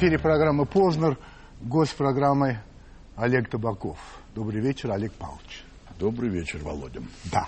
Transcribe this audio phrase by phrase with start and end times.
[0.00, 1.18] Эфире программа «Познер».
[1.60, 2.60] Гость программы
[3.16, 3.98] Олег Табаков.
[4.34, 5.62] Добрый вечер, Олег Павлович.
[5.98, 7.02] Добрый вечер, Володя.
[7.30, 7.46] Да,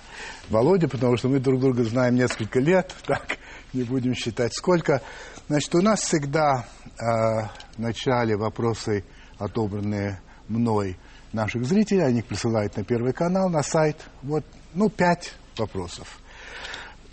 [0.51, 3.39] Володя, потому что мы друг друга знаем несколько лет, так,
[3.73, 5.01] не будем считать сколько.
[5.49, 9.03] Значит, у нас всегда э, в начале вопросы,
[9.39, 10.99] отобранные мной
[11.33, 13.97] наших зрителей, они их присылают на Первый канал, на сайт.
[14.21, 16.19] Вот, ну, пять вопросов.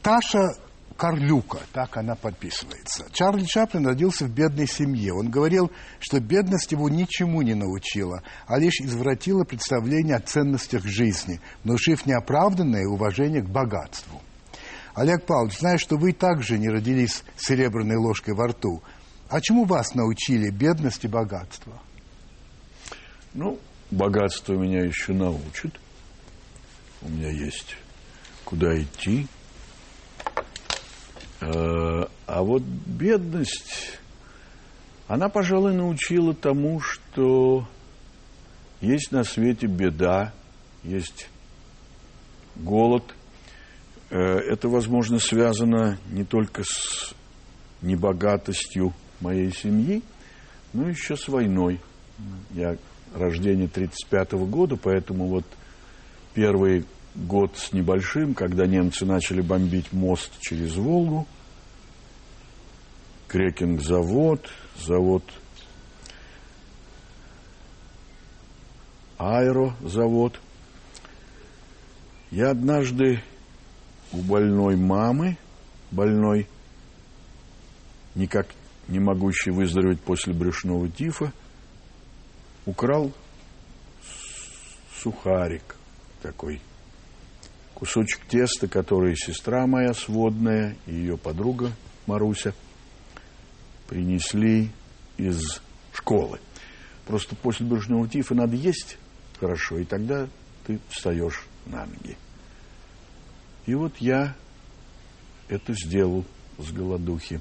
[0.02, 0.50] Таша
[1.00, 3.06] Карлюка, так она подписывается.
[3.14, 5.14] Чарли Чаплин родился в бедной семье.
[5.14, 11.40] Он говорил, что бедность его ничему не научила, а лишь извратила представление о ценностях жизни,
[11.64, 14.22] внушив неоправданное уважение к богатству.
[14.94, 18.84] Олег Павлович, знаю, что вы также не родились с серебряной ложкой во рту.
[19.30, 21.82] А чему вас научили бедность и богатство?
[23.34, 23.58] Ну,
[23.90, 25.80] богатство меня еще научит.
[27.02, 27.78] У меня есть
[28.44, 29.28] куда идти,
[31.42, 34.00] а вот бедность,
[35.08, 37.68] она, пожалуй, научила тому, что
[38.82, 40.34] есть на свете беда,
[40.84, 41.30] есть
[42.56, 43.04] голод.
[44.10, 47.14] Э, это, возможно, связано не только с
[47.82, 50.02] небогатостью моей семьи,
[50.74, 51.80] но еще с войной.
[52.52, 52.78] Я
[53.16, 55.46] рождение 35 -го года, поэтому вот
[56.34, 56.84] первые
[57.28, 61.28] год с небольшим, когда немцы начали бомбить мост через Волгу,
[63.28, 65.24] Крекинг-завод, завод
[69.18, 70.40] Аэрозавод.
[72.32, 73.22] Я однажды
[74.12, 75.38] у больной мамы,
[75.92, 76.48] больной,
[78.16, 78.48] никак
[78.88, 81.34] не могущей выздороветь после брюшного тифа,
[82.66, 83.12] украл
[84.96, 85.76] сухарик
[86.22, 86.62] такой
[87.80, 91.72] кусочек теста, который сестра моя сводная и ее подруга
[92.06, 92.54] Маруся
[93.88, 94.70] принесли
[95.18, 95.62] из
[95.94, 96.40] школы.
[97.06, 98.98] Просто после брюшного тифа надо есть
[99.40, 100.28] хорошо, и тогда
[100.68, 102.18] ты встаешь на ноги.
[103.66, 104.36] И вот я
[105.48, 106.26] это сделал
[106.58, 107.40] с голодухи.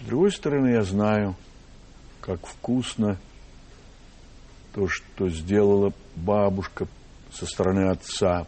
[0.00, 1.36] С другой стороны, я знаю,
[2.20, 3.18] как вкусно
[4.74, 6.88] то, что сделала бабушка
[7.32, 8.46] со стороны отца.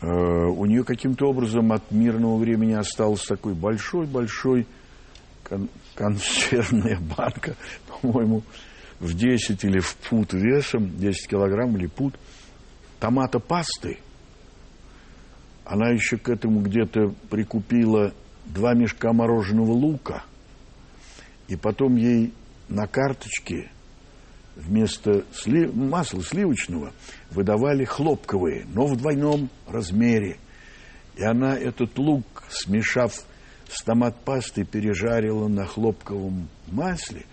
[0.00, 4.66] Э, у нее каким-то образом от мирного времени осталась такой большой-большой
[5.42, 7.56] кон- консервная банка,
[7.88, 8.42] по-моему,
[9.00, 12.14] в 10 или в пут весом, 10 килограмм или пут,
[13.00, 13.98] томата пасты.
[15.64, 18.12] Она еще к этому где-то прикупила
[18.46, 20.22] два мешка мороженого лука.
[21.48, 22.32] И потом ей
[22.68, 23.70] на карточке
[24.58, 25.74] вместо слив...
[25.74, 26.92] масла сливочного
[27.30, 30.36] выдавали хлопковые, но в двойном размере.
[31.16, 33.12] И она этот лук, смешав
[33.70, 37.24] с томат-пастой, пережарила на хлопковом масле.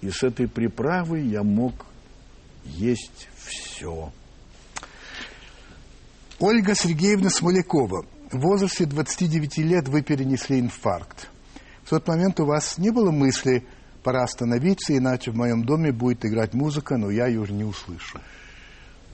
[0.00, 1.86] И с этой приправой я мог
[2.64, 4.12] есть все.
[6.38, 8.04] Ольга Сергеевна Смолякова.
[8.30, 11.28] В возрасте 29 лет вы перенесли инфаркт.
[11.84, 13.64] В тот момент у вас не было мысли
[14.02, 18.20] пора остановиться, иначе в моем доме будет играть музыка, но я ее уже не услышу.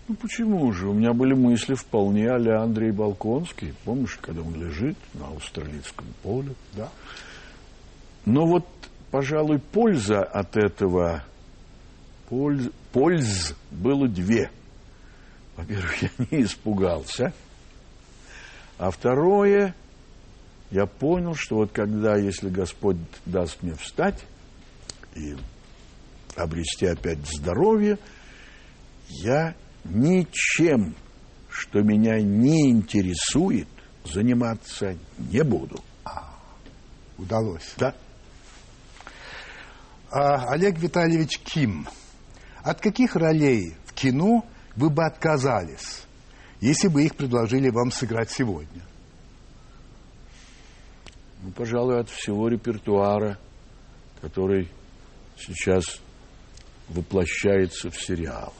[0.08, 0.88] Ну почему же?
[0.88, 3.74] У меня были мысли вполне а Андрей Балконский.
[3.84, 6.54] Помнишь, когда он лежит на австралийском поле?
[6.72, 6.88] Да.
[8.24, 8.66] Но вот,
[9.10, 11.24] пожалуй, польза от этого,
[12.30, 14.50] польз, польз было две.
[15.56, 17.34] Во-первых, я не испугался.
[18.78, 19.74] А второе,
[20.70, 22.96] я понял, что вот когда, если Господь
[23.26, 24.24] даст мне встать,
[25.18, 25.36] и
[26.36, 27.98] обрести опять здоровье,
[29.08, 30.94] я ничем,
[31.50, 33.68] что меня не интересует,
[34.04, 35.82] заниматься не буду.
[36.04, 36.32] А,
[37.16, 37.74] удалось.
[37.76, 37.94] Да.
[40.10, 41.86] А, Олег Витальевич Ким,
[42.62, 44.44] от каких ролей в кино
[44.76, 46.04] вы бы отказались,
[46.60, 48.82] если бы их предложили вам сыграть сегодня?
[51.42, 53.38] Ну, пожалуй, от всего репертуара,
[54.20, 54.68] который
[55.38, 56.00] сейчас
[56.88, 58.52] воплощается в сериалах.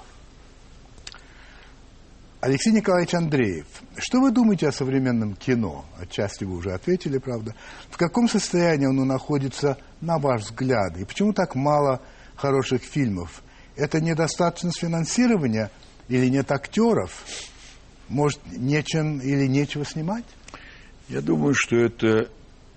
[2.41, 3.67] Алексей Николаевич Андреев,
[3.97, 5.85] что вы думаете о современном кино?
[5.99, 7.55] Отчасти вы уже ответили, правда.
[7.91, 10.97] В каком состоянии оно находится, на ваш взгляд?
[10.99, 12.01] И почему так мало
[12.37, 13.43] хороших фильмов?
[13.75, 15.73] Это недостаточно финансирования
[16.09, 17.25] или нет актеров?
[18.09, 20.25] Может, нечем или нечего снимать?
[21.09, 22.31] Я думаю, что это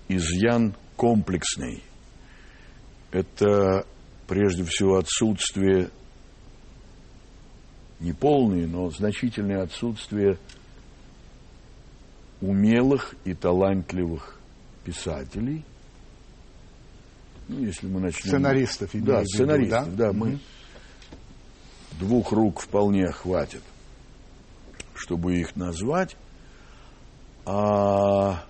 [0.08, 1.84] изъян комплексный.
[3.12, 3.86] Это
[4.26, 5.90] прежде всего отсутствие,
[8.00, 10.38] не полное, но значительное отсутствие
[12.40, 14.40] умелых и талантливых
[14.84, 15.64] писателей
[17.48, 18.30] ну, если мы начнем...
[18.30, 20.06] Сценаристов Да, виду, сценаристов, да?
[20.06, 20.38] да, мы...
[21.98, 23.62] Двух рук вполне хватит,
[24.94, 26.16] чтобы их назвать.
[27.44, 28.44] А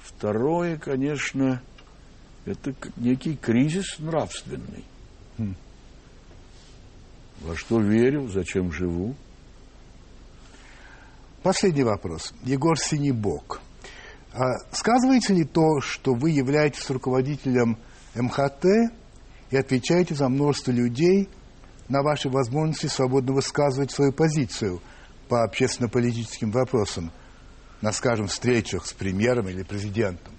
[0.00, 1.60] второе, конечно,
[2.44, 4.84] это некий кризис нравственный.
[7.40, 9.14] Во что верю, зачем живу.
[11.42, 12.32] Последний вопрос.
[12.44, 13.60] Егор Синебок.
[14.32, 17.78] А сказывается ли то, что вы являетесь руководителем
[18.14, 18.92] МХТ
[19.50, 21.28] и отвечаете за множество людей
[21.88, 24.80] на ваши возможности свободно высказывать свою позицию
[25.28, 27.10] по общественно-политическим вопросам,
[27.80, 30.32] на, скажем, встречах с премьером или президентом?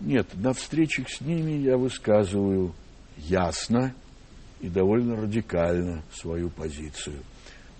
[0.00, 2.74] Нет, на встречах с ними я высказываю
[3.16, 3.94] ясно
[4.60, 7.22] и довольно радикально свою позицию.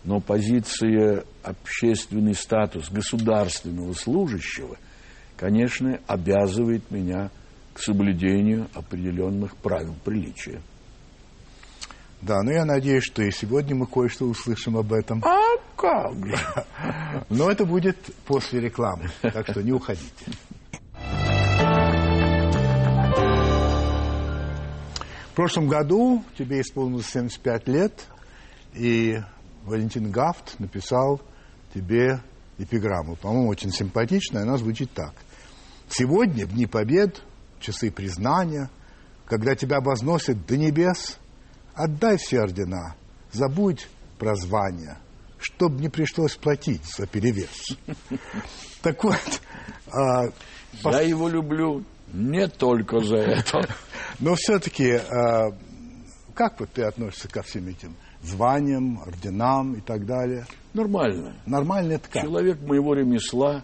[0.04, 4.76] Но позиция общественный статус государственного служащего,
[5.36, 7.30] конечно, обязывает меня
[7.74, 10.60] к соблюдению определенных правил приличия.
[12.22, 15.22] Да, но я надеюсь, что и сегодня мы кое-что услышим об этом.
[15.24, 15.38] А
[15.76, 16.36] как же?
[17.28, 20.24] Но это будет после рекламы, так что не уходите.
[25.36, 28.06] Прошлом году тебе исполнилось 75 лет,
[28.74, 29.18] и
[29.64, 31.20] Валентин Гафт написал
[31.74, 32.22] тебе
[32.56, 33.16] эпиграмму.
[33.16, 35.12] По-моему, очень симпатичная, она звучит так.
[35.90, 37.22] Сегодня, в дни побед,
[37.60, 38.70] часы признания,
[39.26, 41.18] когда тебя возносят до небес,
[41.74, 42.96] отдай все ордена,
[43.30, 44.96] забудь про звание,
[45.38, 47.76] чтобы не пришлось платить за перевес.
[48.82, 49.40] Так вот,
[49.92, 50.26] а,
[50.84, 51.84] Я его люблю
[52.16, 53.60] не только за это.
[54.20, 54.98] но все-таки,
[56.34, 60.46] как вот ты относишься ко всем этим званиям, орденам и так далее?
[60.74, 61.36] Нормально.
[61.46, 62.22] Нормально это как?
[62.22, 63.62] Человек моего ремесла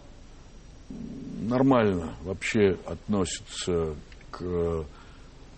[1.42, 3.94] нормально вообще относится
[4.30, 4.84] к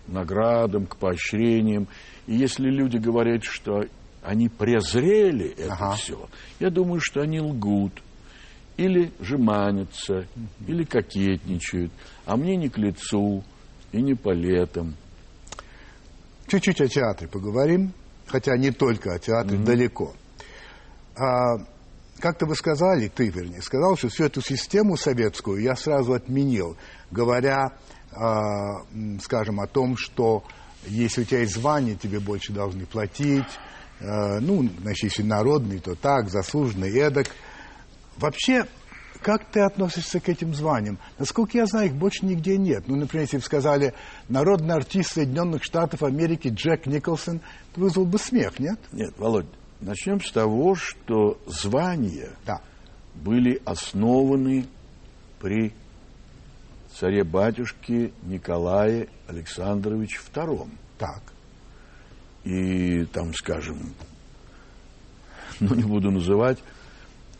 [0.07, 1.87] наградам, к поощрениям.
[2.27, 3.83] И если люди говорят, что
[4.23, 5.95] они презрели это Ага.
[5.95, 8.01] все, я думаю, что они лгут.
[8.77, 10.27] Или жеманятся,
[10.67, 11.93] или кокетничают.
[12.25, 13.43] А мне не к лицу
[13.91, 14.95] и не по летам.
[16.47, 17.93] Чуть-чуть о театре поговорим,
[18.27, 20.13] хотя не только о театре, далеко.
[21.15, 21.57] А,
[22.19, 26.77] как-то вы сказали, ты, вернее, сказал, что всю эту систему советскую я сразу отменил,
[27.11, 27.73] говоря,
[28.11, 28.83] а,
[29.21, 30.43] скажем, о том, что
[30.87, 33.45] если у тебя есть звание, тебе больше должны платить,
[33.99, 37.27] а, ну, значит, если народный, то так, заслуженный, эдак.
[38.17, 38.65] Вообще,
[39.25, 40.99] как ты относишься к этим званиям?
[41.17, 42.83] Насколько я знаю, их больше нигде нет.
[42.85, 43.95] Ну, например, если бы сказали
[44.29, 47.41] «народный артист Соединенных Штатов Америки Джек Николсон»,
[47.71, 48.79] это вызвал бы смех, нет?
[48.91, 49.47] Нет, Володь,
[49.81, 52.61] начнем с того, что звания Да.
[53.15, 54.67] были основаны
[55.39, 55.73] при
[56.93, 60.69] царе-батюшке Николае Александровиче II.
[60.99, 61.23] Так.
[62.43, 63.91] И там, скажем,
[65.59, 66.59] ну не буду называть,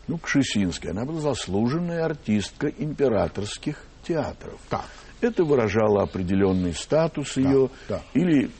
[0.07, 4.59] ну, Кшесинская, она была заслуженная артистка императорских театров.
[4.69, 4.85] Так.
[5.21, 8.01] Это выражало определенный статус ее да.
[8.13, 8.51] или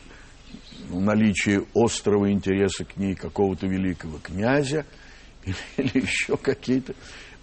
[0.90, 4.86] ну, наличие острого интереса к ней какого-то великого князя
[5.46, 6.94] или, или еще какие-то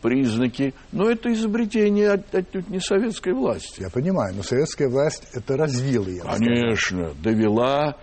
[0.01, 0.75] признаки.
[0.91, 3.83] Но это изобретение от- отнюдь не советской власти.
[3.83, 6.09] Я понимаю, но советская власть это развила.
[6.09, 6.23] Я.
[6.25, 7.97] Конечно, довела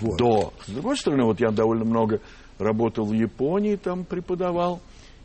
[0.00, 0.18] Вот.
[0.18, 0.52] до.
[0.66, 2.20] С другой стороны, вот я довольно много
[2.58, 4.80] работал в Японии, там преподавал,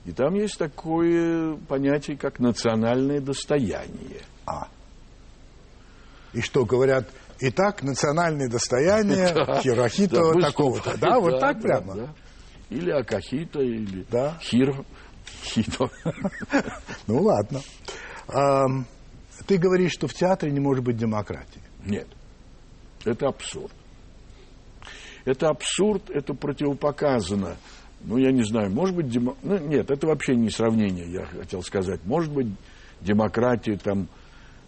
[0.05, 4.21] и там есть такое понятие, как национальное достояние.
[4.45, 4.67] А.
[6.33, 7.07] И что, говорят,
[7.39, 9.29] итак, национальное достояние
[9.61, 10.97] Хирохито Да, такого-то.
[10.97, 12.13] Да, вот так прямо?
[12.69, 14.37] Или Акахито, или Да.
[14.41, 14.83] Хиро.
[15.43, 15.89] Хито.
[17.07, 17.61] Ну, ладно.
[19.47, 21.61] Ты говоришь, что в театре не может быть демократии.
[21.85, 22.07] Нет.
[23.05, 23.73] Это абсурд.
[25.25, 27.57] Это абсурд, это противопоказано.
[28.03, 29.35] Ну, я не знаю, может быть, демо...
[29.43, 32.01] ну, нет, это вообще не сравнение, я хотел сказать.
[32.05, 32.47] Может быть,
[33.01, 34.07] демократия там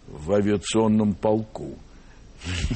[0.06, 1.74] в авиационном полку.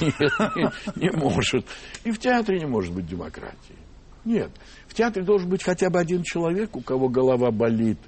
[0.01, 1.65] Нет, не, может.
[2.05, 3.77] И в театре не может быть демократии.
[4.25, 4.51] Нет.
[4.87, 7.99] В театре должен быть хотя бы один человек, у кого голова болит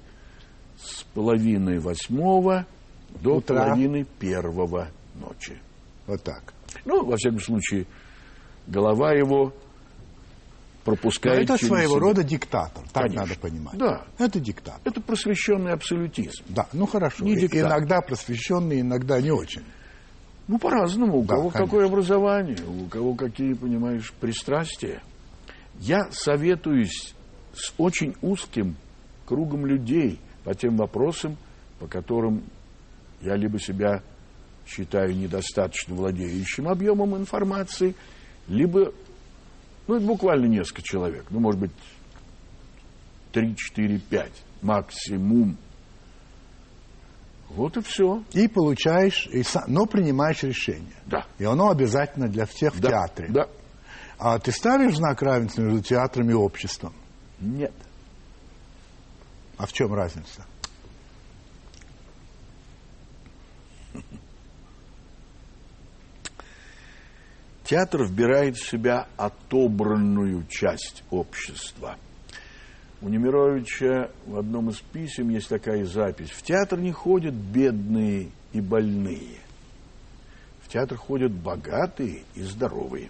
[0.77, 2.65] с половины восьмого
[3.21, 3.65] до Утра.
[3.65, 5.57] половины первого ночи.
[6.05, 6.53] Вот так.
[6.85, 7.85] Ну, во всяком случае,
[8.67, 9.53] голова его
[10.85, 13.21] Но пропускает это своего рода диктатор, так Конечно.
[13.21, 13.77] надо понимать.
[13.77, 14.05] Да.
[14.17, 14.81] Это диктатор.
[14.83, 16.43] Это просвещенный абсолютизм.
[16.49, 17.23] Да, ну хорошо.
[17.23, 17.69] Не диктатор.
[17.69, 19.63] Иногда просвещенный, иногда не очень.
[20.47, 21.19] Ну, по-разному.
[21.19, 21.65] У Да, кого конечно.
[21.65, 25.01] какое образование, у кого какие, понимаешь, пристрастия.
[25.79, 27.15] Я советуюсь
[27.53, 28.75] с очень узким
[29.25, 31.37] кругом людей по тем вопросам,
[31.79, 32.43] по которым
[33.21, 34.03] я либо себя
[34.67, 37.95] считаю недостаточно владеющим объемом информации,
[38.47, 38.91] либо,
[39.87, 41.71] ну, это буквально несколько человек, ну, может быть,
[43.33, 45.57] 3, 4, 5 максимум.
[47.49, 48.23] Вот и все.
[48.33, 50.95] И получаешь, и сам, но принимаешь решение.
[51.05, 51.25] Да.
[51.37, 53.29] И оно обязательно для всех в Да, театре.
[53.29, 53.47] Да.
[54.17, 56.93] А ты ставишь знак равенства между театром и обществом?
[57.39, 57.73] Нет.
[59.57, 60.45] А в чем разница?
[67.63, 71.97] Театр вбирает в себя отобранную часть общества.
[73.01, 76.29] У Немировича в одном из писем есть такая запись.
[76.29, 79.39] В театр не ходят бедные и больные.
[80.61, 83.09] В театр ходят богатые и здоровые.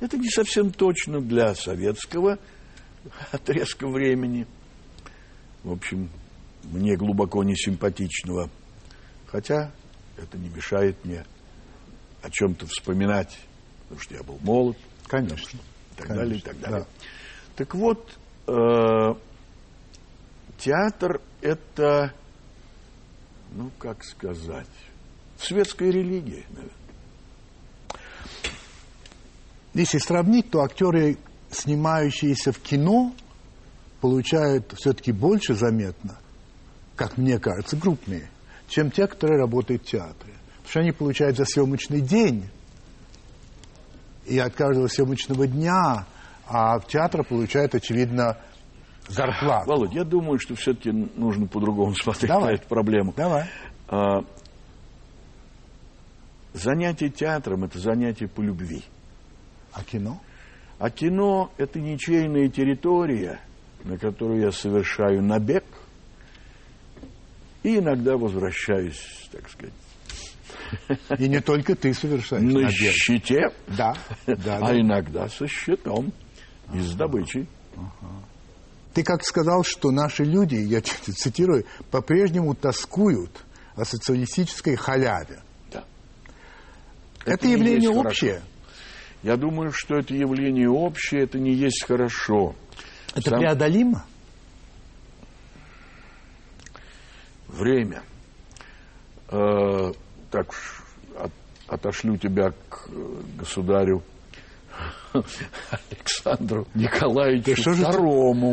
[0.00, 2.38] Это не совсем точно для советского
[3.32, 4.46] отрезка времени.
[5.62, 6.10] В общем,
[6.64, 8.50] мне глубоко не симпатичного.
[9.26, 9.72] Хотя
[10.16, 11.24] это не мешает мне
[12.22, 13.38] о чем-то вспоминать,
[13.82, 14.76] потому что я был молод.
[15.06, 15.58] Конечно.
[15.92, 16.80] И так Конечно, далее, и так далее.
[16.80, 16.86] да.
[17.56, 19.14] Так вот, э,
[20.58, 22.12] театр это,
[23.52, 24.68] ну, как сказать,
[25.38, 26.70] светская религия, наверное.
[29.74, 31.16] Если сравнить, то актеры,
[31.50, 33.14] снимающиеся в кино,
[34.00, 36.18] получают все-таки больше заметно,
[36.96, 38.28] как мне кажется, крупные,
[38.68, 40.34] чем те, которые работают в театре.
[40.70, 42.48] Что они получают за съемочный день
[44.24, 46.06] и от каждого съемочного дня,
[46.46, 48.38] а в театр получают, очевидно,
[49.08, 49.68] зарплату.
[49.68, 52.52] Володь, я думаю, что все-таки нужно по-другому смотреть Давай.
[52.52, 53.12] на эту проблему.
[53.16, 53.50] Давай.
[53.88, 54.20] А,
[56.52, 58.84] занятие театром– это занятие по любви.
[59.72, 60.20] А кино?
[60.78, 63.40] А кино– это ничейная территория,
[63.82, 65.64] на которую я совершаю набег
[67.64, 69.74] и иногда возвращаюсь, так сказать,
[71.18, 72.92] И не только ты совершаешь на набег.
[72.92, 73.94] щите, Да,
[74.26, 74.80] да, а да.
[74.80, 76.12] иногда со щитом
[76.74, 77.48] и с добычей.
[78.94, 83.44] Ты как сказал, что наши люди, я цитирую, по-прежнему тоскуют
[83.76, 85.40] о социалистической халяве.
[85.72, 85.84] Да.
[87.24, 88.08] Это, не явление есть хорошо.
[88.08, 88.42] общее.
[89.22, 92.54] Я думаю, что это явление общее, это не есть хорошо.
[93.14, 94.04] Это Сам- преодолимо?
[97.48, 98.02] время.
[99.28, 99.92] Э,
[100.30, 100.82] так уж
[101.18, 101.32] от-
[101.68, 104.02] отошлю тебя к э, государю
[105.90, 107.84] Александру Николаевичу что же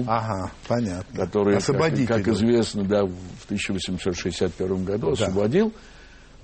[0.08, 1.16] Ага, понятно.
[1.26, 1.56] который,
[2.08, 5.74] как, как известно, да, в 1861 году освободил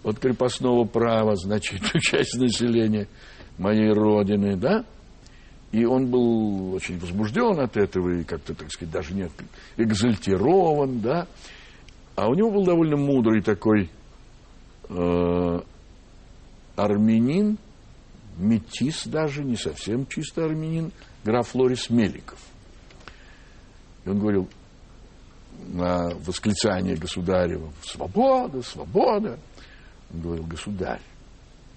[0.04, 3.08] от крепостного права значительную часть населения
[3.58, 4.86] моей родины, да,
[5.72, 9.28] и он был очень возбужден от этого и как-то, так сказать, даже не
[9.78, 11.28] экзальтирован, да.
[12.16, 13.90] А у него был довольно мудрый такой
[14.90, 15.62] э,
[16.75, 17.58] армянин,
[18.38, 20.92] метис даже, не совсем чисто армянин,
[21.24, 22.40] граф Лорис Меликов.
[24.06, 24.50] И он говорил
[25.68, 29.40] на восклицание государева «Свобода, свобода!»
[30.13, 31.02] Он говорил, государь,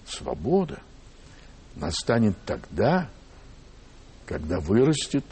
[0.07, 0.81] свобода
[1.77, 3.09] настанет тогда,
[4.25, 5.25] когда вырастет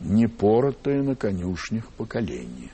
[0.00, 2.70] непоротое на конюшнях поколение.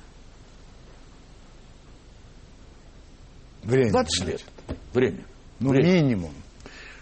[3.67, 3.91] Время.
[3.91, 4.45] 20 лет.
[4.93, 5.19] Время.
[5.61, 5.93] Ну, Время.
[5.93, 6.31] минимум.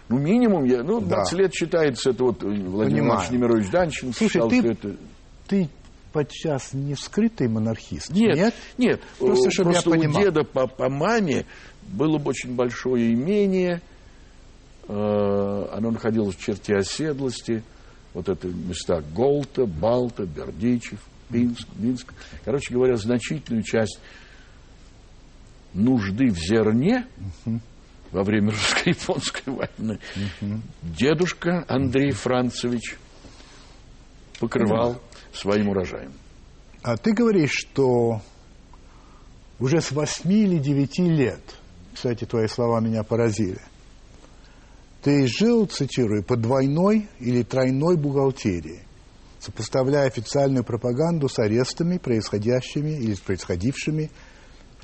[0.09, 1.17] Ну, минимум, я, ну, Да.
[1.17, 3.31] 20 лет считается, это вот э, Владимир Понимаю.
[3.31, 4.95] Немирович Данчин Слушай, считал, ты- что это...
[5.47, 5.69] Ты
[6.13, 8.09] подчас не скрытый монархист?
[8.11, 8.53] Нет, Нет?
[8.77, 10.21] нет, Просто, э, чтобы я просто у понимал.
[10.21, 11.45] деда по, по маме
[11.87, 13.81] было бы очень большое имение,
[14.87, 17.63] э, оно находилось в черте оседлости,
[18.13, 22.13] вот это места Голта, Балта, Бердичев, Пинск, Минск.
[22.43, 23.99] Короче говоря, значительную часть
[25.75, 27.05] нужды в зерне
[28.11, 29.99] во время русско-японской войны
[30.81, 32.97] дедушка Андрей Францевич
[34.39, 35.01] покрывал
[35.33, 36.13] своим урожаем.
[36.81, 38.21] А ты говоришь, что
[39.59, 41.41] уже с 8 или 9 лет,
[41.93, 43.61] кстати, твои слова меня поразили,
[45.01, 48.81] ты жил, цитирую, по двойной или тройной бухгалтерии,
[49.39, 54.09] сопоставляя официальную пропаганду с арестами, происходящими или происходившими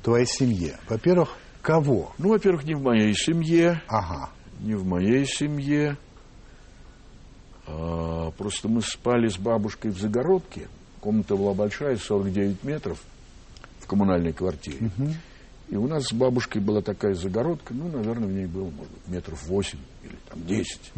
[0.02, 0.78] в твоей семье.
[0.88, 2.12] Во-первых, кого?
[2.18, 4.30] Ну, во-первых, не в моей семье, Ага.
[4.58, 5.96] не в моей семье.
[7.68, 10.66] А, просто мы спали с бабушкой в загородке.
[11.00, 13.00] Комната была большая, 49 метров
[13.78, 14.90] в коммунальной квартире.
[15.68, 19.06] И у нас с бабушкой была такая загородка, ну, наверное, в ней было, может быть,
[19.08, 20.92] метров 8 или там 10.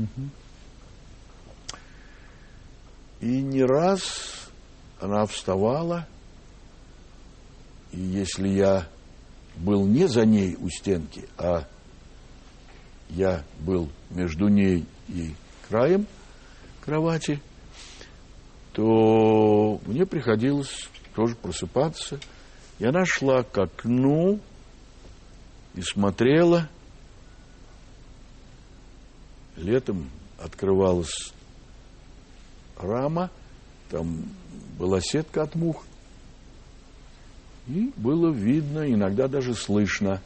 [3.20, 4.48] И не раз
[4.98, 6.06] она вставала,
[7.94, 8.88] и если я
[9.56, 11.64] был не за ней у стенки, а
[13.08, 15.32] я был между ней и
[15.68, 16.06] краем
[16.80, 17.40] кровати,
[18.72, 22.18] то мне приходилось тоже просыпаться.
[22.80, 24.40] И она шла к окну
[25.74, 26.68] и смотрела.
[29.56, 30.10] Летом
[30.40, 31.32] открывалась
[32.76, 33.30] рама,
[33.88, 34.24] там
[34.76, 35.84] была сетка от мух.
[37.66, 40.20] И было видно, иногда даже слышно,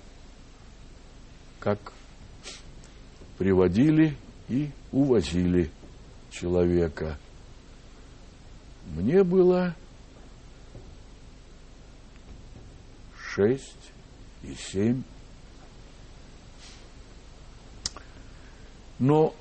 [1.60, 1.92] как
[3.36, 4.16] приводили
[4.48, 5.70] и увозили
[6.30, 7.16] человека.
[8.86, 9.74] Мне было
[13.16, 13.92] шесть
[14.42, 15.02] и семь.
[18.98, 19.32] Но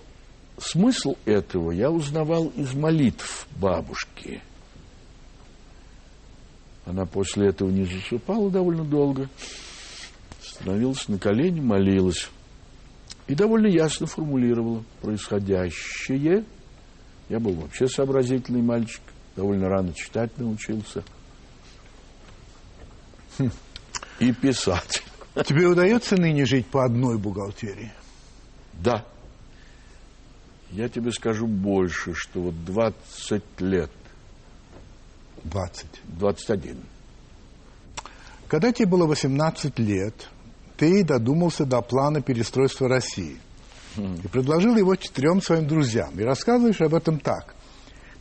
[0.60, 4.42] смысл этого я узнавал из молитв бабушки.
[6.88, 9.29] Она после этого не засыпала довольно долго,
[10.41, 12.29] становилась на колени, молилась
[13.27, 16.46] и довольно ясно формулировала происходящее.
[17.27, 19.01] Я был вообще сообразительный мальчик,
[19.36, 21.03] довольно рано читать научился.
[23.38, 23.51] Хм.
[24.20, 25.03] И писать.
[25.46, 27.91] Тебе удается ныне жить по одной бухгалтерии?
[28.82, 29.06] Да.
[30.72, 33.91] Я тебе скажу больше, что вот 20 лет.
[35.58, 35.86] 20?
[36.20, 36.78] 21.
[38.48, 40.30] Когда тебе было 18 лет,
[40.78, 43.38] ты додумался до плана перестройства России.
[43.98, 46.20] И предложил его четырем своим друзьям.
[46.20, 47.56] И рассказываешь об этом так.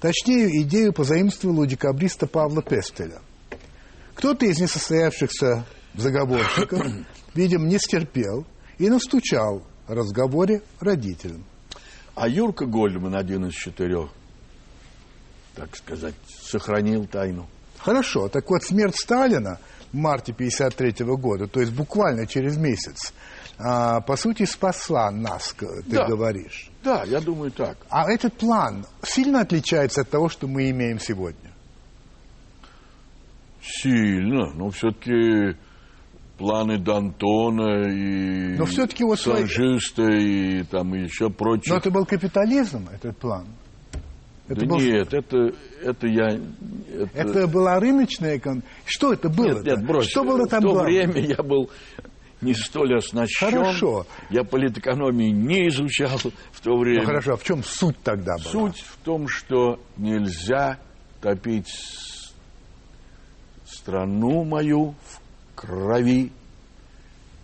[0.01, 3.21] Точнее, идею позаимствовал у декабриста Павла Пестеля.
[4.15, 6.81] Кто-то из несостоявшихся заговорщиков,
[7.35, 8.47] видимо, не стерпел
[8.79, 11.45] и настучал о разговоре родителям.
[12.15, 14.09] А Юрка Гольдман, один из четырех,
[15.57, 17.47] так сказать, сохранил тайну.
[17.79, 18.29] Хорошо.
[18.29, 19.59] Так вот, смерть Сталина
[19.93, 23.13] в марте 1953 года, то есть буквально через месяц,
[23.59, 26.07] а, по сути, спасла нас, ты да.
[26.07, 26.71] говоришь.
[26.85, 27.79] Да, я думаю так.
[27.89, 31.53] А этот план сильно отличается от того, что мы имеем сегодня?
[33.63, 35.57] Сильно, но все-таки
[36.37, 41.73] планы Д'Антона и но все-таки вот Санжиста и там еще прочее.
[41.73, 43.47] Но это был капитализм, этот план.
[44.49, 44.79] Это да был...
[44.79, 46.39] Нет, это, это я...
[46.95, 47.11] Это...
[47.15, 48.67] это была рыночная экономика.
[48.85, 49.55] Что это было?
[49.55, 50.09] Нет, нет, брось.
[50.09, 51.07] Что было там В то главное?
[51.07, 51.71] время я был
[52.41, 53.51] не столь оснащен.
[53.51, 54.07] Хорошо.
[54.31, 56.19] Я политэкономии не изучал
[56.53, 57.01] в то время.
[57.01, 58.51] Ну, хорошо, а в чем суть тогда была?
[58.51, 60.79] Суть в том, что нельзя
[61.21, 61.73] топить
[63.67, 65.21] страну мою в
[65.55, 66.31] крови,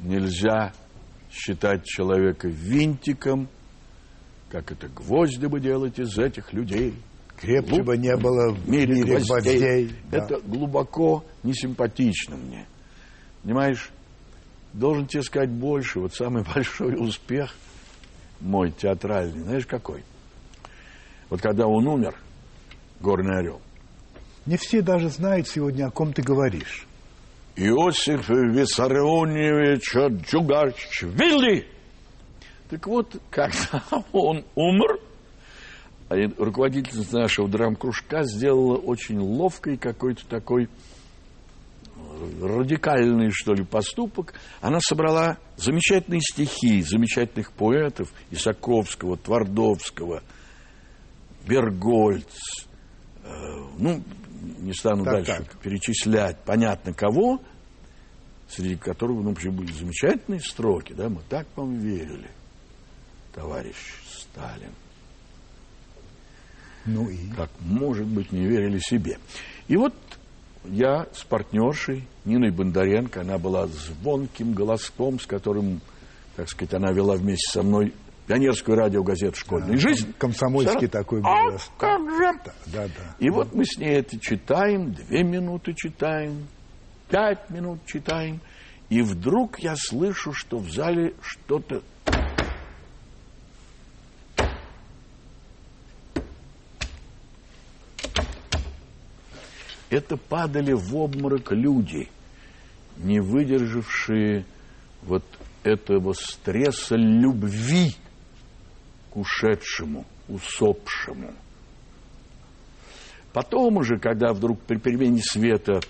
[0.01, 0.73] нельзя
[1.31, 3.49] считать человека винтиком,
[4.53, 6.95] как это гвозди бы делать из этих людей.
[7.39, 7.87] Крепче Глуп...
[7.87, 9.59] бы не было в мире, мире гвоздей.
[9.59, 9.93] гвоздей.
[10.11, 10.19] Да.
[10.19, 12.67] Это глубоко несимпатично мне.
[13.43, 13.91] Понимаешь,
[14.75, 16.01] должен тебе сказать больше.
[16.01, 17.55] Вот самый большой успех
[18.41, 20.05] мой театральный, знаешь какой?
[21.31, 22.15] Вот когда он умер,
[23.01, 23.63] Горный Орел.
[24.45, 26.87] Не все даже знают сегодня, о ком ты говоришь.
[27.57, 29.97] Иосиф Виссарионович
[30.29, 31.67] Джугашвили.
[32.73, 34.99] Так вот, когда он умер,
[36.09, 40.69] а руководительница нашего драм-кружка сделала очень ловкий какой-то такой э,
[42.41, 44.33] радикальный, что ли, поступок.
[44.63, 50.23] Она собрала замечательные стихи замечательных поэтов Исаковского, Твардовского,
[51.47, 52.25] Бергольц,
[53.23, 53.29] э,
[53.77, 54.03] ну,
[54.61, 55.59] не стану так, дальше так.
[55.59, 57.43] перечислять, понятно кого,
[58.49, 62.31] среди которых, ну, вообще были замечательные строки, да, мы так вам верили,
[63.35, 63.77] товарищ
[64.09, 64.73] Сталин.
[66.85, 67.31] Ну и?
[67.37, 69.19] Как, может быть, не верили себе.
[69.69, 69.95] И вот
[70.65, 75.81] я с партнершей Ниной Бондаренко, она была звонким голоском, с которым,
[76.37, 77.95] так сказать, она вела вместе со мной
[78.27, 80.13] пионерскую радиогазету «Школьная да, жизнь».
[80.19, 81.03] Комсомольский Сара...
[81.03, 81.71] такой голос.
[81.77, 82.33] А как же?
[82.45, 83.17] Да, да, да.
[83.19, 83.35] И да.
[83.35, 86.47] вот мы с ней это читаем, две минуты читаем,
[87.09, 88.41] пять минут читаем,
[88.89, 91.83] и вдруг я слышу, что в зале что-то
[99.93, 102.09] это падали в обморок люди,
[102.97, 104.47] не выдержавшие
[105.03, 105.25] вот
[105.63, 107.95] этого стресса любви
[109.11, 111.35] к ушедшему, усопшему.
[113.33, 115.81] Потом уже, когда вдруг при перемене света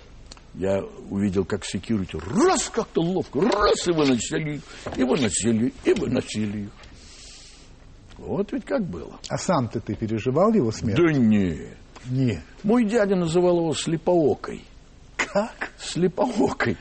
[0.53, 4.61] я увидел, как секьюрити раз как-то ловко, раз и выносили их,
[4.97, 6.69] и выносили, и выносили их.
[8.17, 9.19] Вот ведь как было.
[9.29, 10.97] А сам-то ты переживал его смерть?
[10.97, 11.77] Да нет.
[12.09, 12.41] Нет.
[12.63, 14.63] Мой дядя называл его слепоокой.
[15.15, 15.71] Как?
[15.77, 16.77] Слепоокой.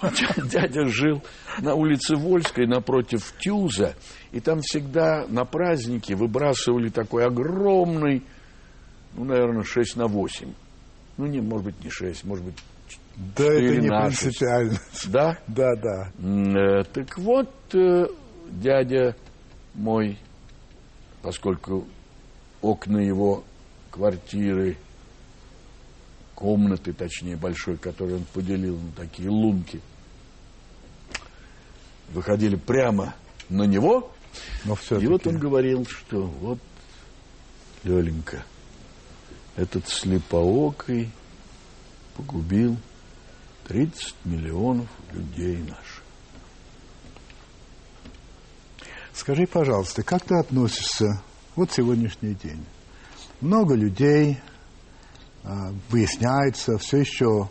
[0.50, 1.22] Дядя жил
[1.60, 3.94] на улице Вольской напротив Тюза,
[4.30, 8.22] и там всегда на праздники выбрасывали такой огромный,
[9.14, 10.52] ну, наверное, 6 на 8.
[11.16, 12.54] Ну, не, может быть, не 6, может быть,
[13.36, 14.78] Да это не принципиально.
[15.06, 15.38] Да?
[15.46, 16.12] Да, да.
[16.18, 18.06] Э, так вот, э,
[18.50, 19.16] дядя
[19.74, 20.18] мой,
[21.22, 21.86] поскольку
[22.60, 23.44] окна его
[23.96, 24.76] квартиры,
[26.34, 29.80] комнаты, точнее, большой, которую он поделил на такие лунки,
[32.10, 33.14] выходили прямо
[33.48, 34.12] на него.
[34.64, 36.58] Но и вот он говорил, что вот,
[37.84, 38.44] Леленька,
[39.56, 41.10] этот слепоокий
[42.16, 42.76] погубил
[43.68, 46.02] 30 миллионов людей наших.
[49.14, 51.22] Скажи, пожалуйста, как ты относишься
[51.54, 52.62] вот сегодняшний день?
[53.40, 54.38] Много людей,
[55.44, 57.48] а, выясняется, все еще,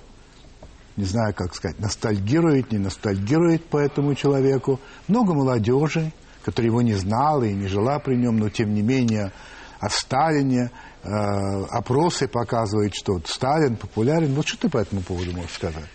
[0.98, 4.80] не знаю, как сказать, ностальгирует, не ностальгирует по этому человеку.
[5.08, 6.12] Много молодежи,
[6.43, 9.32] которая его не знала и не жила при нем, но тем не менее
[9.80, 10.71] о Сталине,
[11.04, 14.34] э, опросы показывают, что Сталин популярен.
[14.34, 15.89] Вот что ты по этому поводу можешь сказать?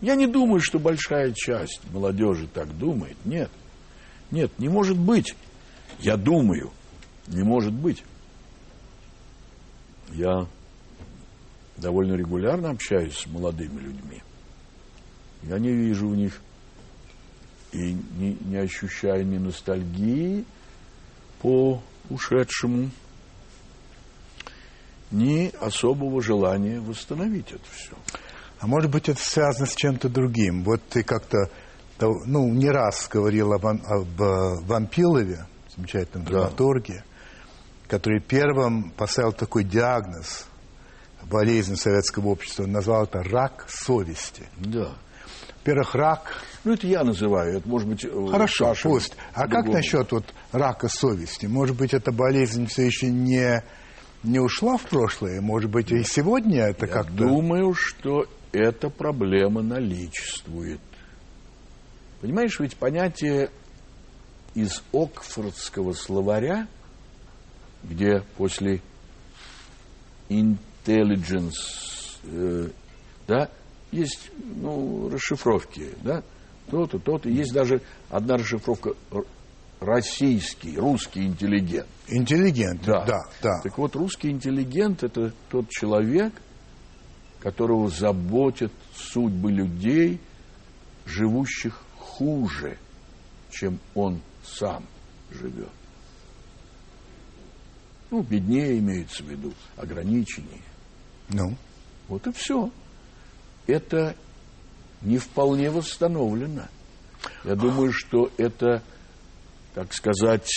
[0.00, 3.16] Я не думаю, что большая часть молодежи так думает.
[3.24, 3.50] Нет.
[4.30, 5.36] Нет, не может быть.
[5.98, 6.70] Я думаю,
[7.26, 8.02] не может быть.
[10.12, 10.46] Я
[11.76, 14.22] довольно регулярно общаюсь с молодыми людьми.
[15.42, 16.40] Я не вижу в них
[17.72, 20.44] и не, не ощущаю ни ностальгии
[21.40, 22.90] по ушедшему,
[25.10, 27.92] ни особого желания восстановить это все.
[28.58, 30.64] А может быть, это связано с чем-то другим.
[30.64, 31.50] Вот ты как-то,
[31.98, 37.09] ну, не раз говорил об, об э, Вампилове, замечательном драматурге, да.
[37.90, 40.46] Который первым поставил такой диагноз
[41.24, 42.62] болезнь советского общества.
[42.62, 44.44] Он назвал это рак совести.
[44.58, 44.92] Да.
[45.58, 46.42] Во-первых, рак...
[46.62, 48.04] Ну, это я называю, это может быть...
[48.04, 49.16] Э, Хорошо, Саша пусть.
[49.34, 51.46] А как насчет вот рака совести?
[51.46, 53.62] Может быть, эта болезнь все еще не,
[54.22, 55.40] не ушла в прошлое?
[55.40, 57.12] Может быть, и сегодня это я как-то...
[57.12, 60.80] думаю, что эта проблема наличествует.
[62.20, 63.50] Понимаешь, ведь понятие
[64.54, 66.68] из Окфордского словаря,
[67.82, 68.80] где после
[70.28, 71.52] intelligence,
[72.24, 72.68] э,
[73.26, 73.48] да,
[73.90, 76.22] есть ну, расшифровки, да,
[76.70, 77.28] то-то, то-то.
[77.28, 78.94] Есть даже одна расшифровка
[79.80, 81.88] российский, русский интеллигент.
[82.08, 83.04] Интеллигент, да.
[83.04, 83.60] да, да.
[83.62, 86.32] Так вот, русский интеллигент– это тот человек,
[87.40, 90.20] которого заботят судьбы людей,
[91.06, 92.76] живущих хуже,
[93.50, 94.84] чем он сам
[95.30, 95.70] живет.
[98.10, 100.62] Ну, беднее имеется в виду, ограниченнее.
[101.28, 101.56] Ну?
[102.08, 102.70] Вот и все.
[103.66, 104.16] Это
[105.00, 106.64] не вполне восстановлено.
[107.44, 108.82] Я думаю, что это,
[109.74, 110.50] так сказать,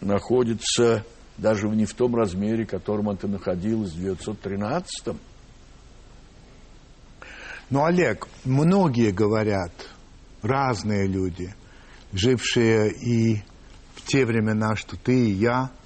[0.00, 1.04] находится
[1.36, 5.16] даже не в том размере, в котором это находилось в 1913
[7.68, 9.72] Но, Олег, многие говорят,
[10.40, 11.54] разные люди,
[12.12, 13.42] жившие и
[13.94, 15.70] в те времена, что ты и я–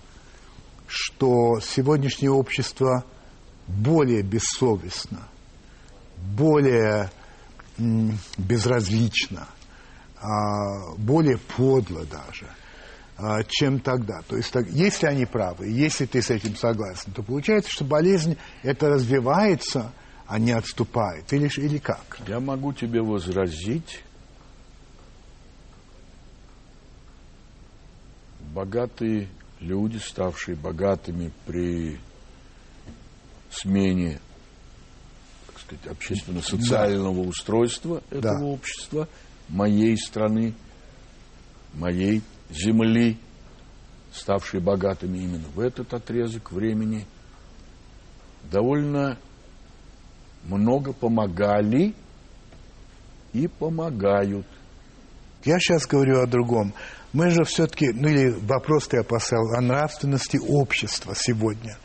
[0.89, 3.05] что сегодняшнее общество
[3.67, 5.29] более бессовестно,
[6.17, 7.11] более
[8.39, 9.47] безразлично,
[10.21, 12.47] а, более подло даже,
[13.19, 14.23] а, чем тогда.
[14.27, 18.89] То есть, если они правы, если ты с этим согласен, то получается, что болезнь это
[18.89, 19.93] развивается,
[20.27, 21.33] а не отступает.
[21.33, 22.19] Или, или как?
[22.27, 24.03] Я могу тебе возразить.
[28.55, 29.29] Богатые
[29.61, 31.99] люди, ставшие богатыми при
[33.51, 34.21] смене
[35.47, 37.29] так сказать, общественно-социального да.
[37.29, 38.45] устройства этого да.
[38.45, 39.09] общества,
[39.49, 40.55] моей страны,
[41.75, 43.19] моей земли,
[44.13, 47.07] ставшие богатыми именно в этот отрезок времени,
[48.51, 49.19] довольно
[50.45, 51.95] много помогали
[53.33, 54.47] и помогают.
[55.49, 56.75] Я сейчас говорю о другом.
[57.15, 61.79] Мы же все-таки, ну или вопрос ты опасал о нравственности общества сегодня.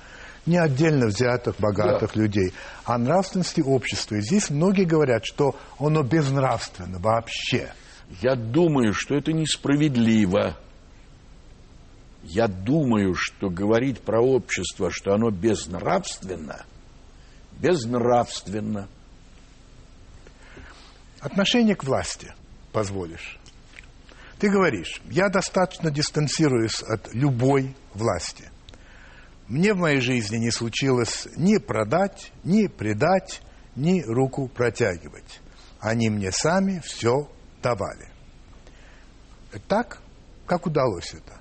[0.45, 2.21] Не отдельно взятых богатых да.
[2.21, 4.15] людей, а нравственности общества.
[4.15, 7.71] И здесь многие говорят, что оно безнравственно вообще.
[8.21, 10.57] Я думаю, что это несправедливо.
[12.23, 16.65] Я думаю, что говорить про общество, что оно безнравственно,
[17.61, 18.89] безнравственно.
[21.21, 22.33] Отношение к власти
[22.73, 23.39] позволишь.
[24.43, 28.51] Ты говоришь, я достаточно дистанцируюсь от любой власти.
[29.47, 33.41] Мне в моей жизни не случилось ни продать, ни предать,
[33.77, 35.39] ни руку протягивать.
[35.79, 38.09] они мне сами все давали.
[39.69, 40.01] Так?
[40.45, 41.39] Как удалось это?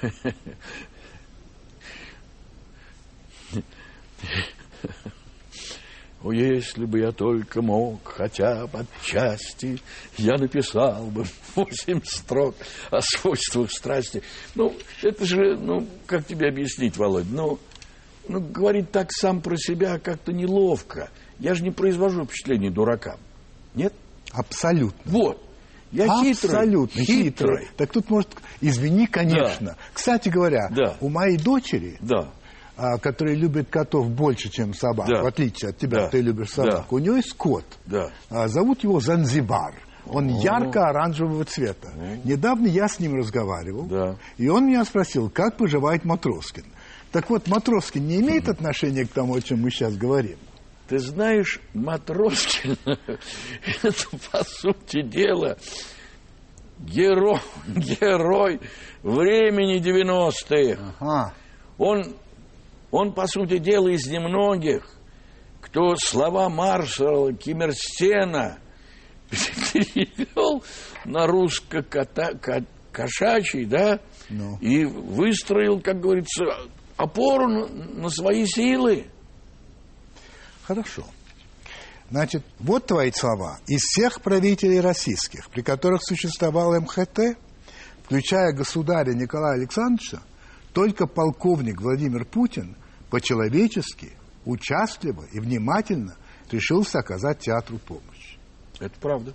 [6.22, 9.78] О, если бы я только мог, хотя бы отчасти,
[10.16, 11.24] я написал бы
[11.54, 12.54] восемь строк
[12.90, 14.22] о свойствах страсти.
[14.54, 17.26] Ну, это же, ну, как тебе объяснить, Володь?
[17.30, 17.58] Ну,
[18.28, 21.10] ну говорить так сам про себя как-то неловко.
[21.38, 23.18] Я же не произвожу впечатление дуракам.
[23.74, 23.92] Нет?
[24.32, 24.98] Абсолютно.
[25.04, 25.42] Вот.
[25.92, 27.24] Я Абсолютно хитрый.
[27.24, 27.68] хитрый.
[27.76, 29.72] Так тут может, извини, конечно.
[29.72, 29.76] Да.
[29.94, 30.96] Кстати говоря, Да.
[31.00, 32.30] у моей дочери, Да.
[32.76, 35.22] А, которая любит котов больше, чем собак, Да.
[35.22, 36.08] в отличие от тебя, Да.
[36.08, 36.86] ты любишь собак, Да.
[36.90, 37.64] у нее есть кот.
[37.86, 38.10] Да.
[38.30, 39.74] А, зовут его Занзибар.
[40.08, 41.90] Он ярко-оранжевого цвета.
[42.22, 44.16] Недавно я с ним разговаривал, Да.
[44.36, 46.64] и он меня спросил, как поживает Матроскин.
[47.10, 50.36] Так вот, Матроскин не имеет отношения к тому, о чем мы сейчас говорим.
[50.88, 55.56] Ты знаешь, Матроскин, это, по сути дела,
[56.78, 58.60] герой, герой
[59.02, 60.94] времени 90-х.
[61.00, 61.32] А,
[61.78, 62.14] Он,
[62.90, 64.84] он, по сути дела, из немногих,
[65.60, 68.58] кто слова маршала Киммерстена
[69.30, 70.62] перевел
[71.04, 74.58] на русско-кошачий, да, Ну.
[74.60, 76.44] и выстроил, как говорится,
[76.96, 79.06] опору на, на свои силы.
[80.64, 81.04] Хорошо.
[82.10, 83.58] Значит, вот твои слова.
[83.66, 87.36] Из всех правителей российских, при которых существовал МХТ,
[88.04, 90.22] включая государя Николая Александровича,
[90.76, 92.76] только полковник Владимир Путин
[93.08, 94.12] по-человечески,
[94.44, 96.16] участливо и внимательно
[96.50, 98.36] решился оказать театру помощь.
[98.78, 99.32] Это правда.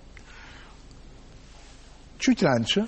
[2.20, 2.86] Чуть раньше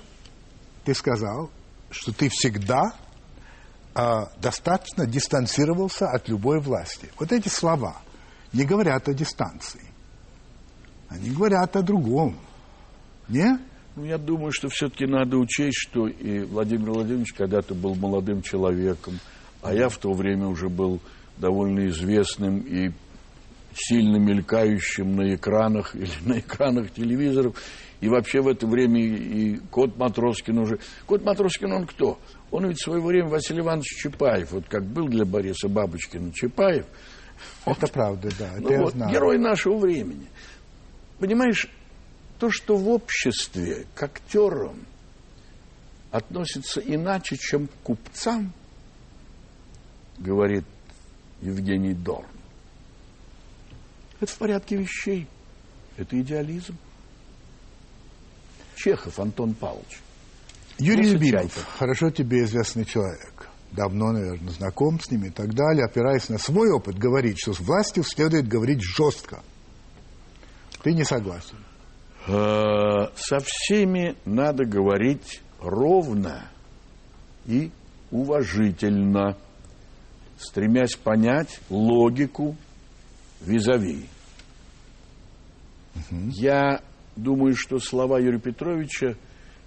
[0.85, 1.51] ты сказал,
[1.89, 2.95] что ты всегда
[3.93, 7.11] а, достаточно дистанцировался от любой власти.
[7.19, 7.97] Вот эти слова
[8.53, 9.83] не говорят о дистанции.
[11.09, 12.39] Они говорят о другом.
[13.27, 13.59] Не?
[13.95, 19.19] Ну, я думаю, что все-таки надо учесть, что и Владимир Владимирович когда-то был молодым человеком,
[19.61, 20.99] а я в то время уже был
[21.37, 22.91] довольно известным и
[23.73, 27.55] сильно мелькающим на экранах или на экранах телевизоров.
[28.01, 30.79] И вообще в это время и Кот Матроскин уже...
[31.05, 32.19] Кот Матроскин он кто?
[32.51, 34.51] Он ведь в свое время Василий Иванович Чапаев.
[34.51, 36.85] Вот как был для Бориса Бабочкина Чапаев.
[37.65, 38.51] Это правда, да.
[38.53, 39.11] Это Ну я вот, знаю.
[39.11, 40.27] герой нашего времени.
[41.19, 41.69] Понимаешь,
[42.39, 44.85] то, что в обществе к актерам
[46.11, 48.53] относится иначе, чем к купцам,
[50.17, 50.65] говорит
[51.41, 52.35] Евгений Дорн,
[54.19, 55.27] это в порядке вещей.
[55.97, 56.77] Это идеализм.
[58.75, 60.01] Чехов Антон Павлович.
[60.77, 63.49] Юрий Просто Любимов, хорошо тебе известный человек.
[63.71, 65.85] Давно, наверное, знаком с ними и так далее.
[65.85, 69.43] Опираясь на свой опыт, говорит, что с властью следует говорить жестко.
[70.81, 71.64] Ты не согласен?
[72.27, 76.49] Э, Со всеми надо говорить ровно
[77.45, 77.71] и
[78.11, 79.37] уважительно,
[80.39, 82.55] стремясь понять логику
[83.41, 84.05] визави.
[86.11, 86.81] Я
[87.15, 89.15] думаю, что слова Юрия Петровича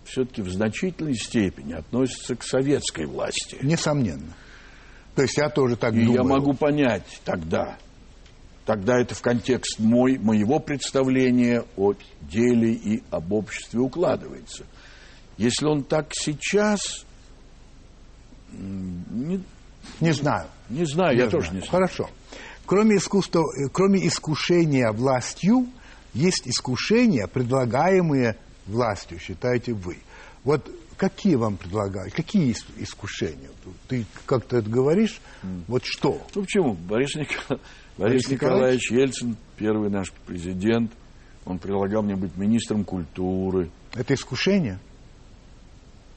[0.05, 3.59] все-таки в значительной степени относятся к советской власти.
[3.63, 4.35] Несомненно.
[5.15, 6.15] То есть я тоже так И думаю.
[6.15, 7.77] я могу понять тогда.
[8.69, 14.67] Тогда это в контекст мой, моего представления о деле и об обществе укладывается.
[15.39, 17.07] Если он так сейчас,
[18.53, 19.43] не,
[20.01, 20.49] Не знаю.
[20.69, 21.63] не знаю, Не я тоже знаю.
[21.63, 21.71] не знаю.
[21.71, 22.11] Хорошо.
[22.67, 25.67] Кроме, искусства, э, кроме искушения властью,
[26.13, 29.97] есть искушения, предлагаемые властью, считаете вы.
[30.45, 32.13] Вот какие вам предлагают?
[32.13, 33.49] Какие ис- искушения?
[33.89, 35.23] Ты как-то это говоришь?
[35.69, 36.21] Вот что?
[36.35, 36.75] Ну почему?
[36.75, 37.59] Борис, Никол-
[37.99, 40.93] Борис Николаевич Ельцин, первый наш президент,
[41.45, 43.71] он предлагал мне быть министром культуры.
[43.95, 44.79] Это искушение?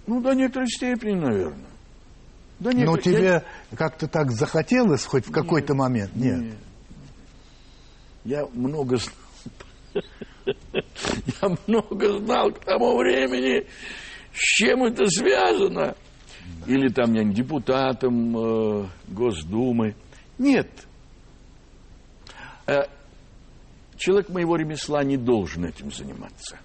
[0.07, 1.65] Ну, до некоторой степени, наверное.
[2.59, 3.43] До Но некоторой- тебе я-
[3.75, 6.15] как-то так захотелось хоть в какой-то момент?
[6.15, 6.39] Нет.
[6.41, 6.55] Нет.
[8.23, 10.03] Я много знал.
[10.45, 13.65] Я много знал к тому времени,
[14.33, 15.95] с чем это связано.
[16.67, 19.95] Или там я депутатом э, Госдумы.
[20.37, 20.69] Нет.
[22.71, 22.87] Э,
[23.97, 26.57] человек моего ремесла не должен этим заниматься.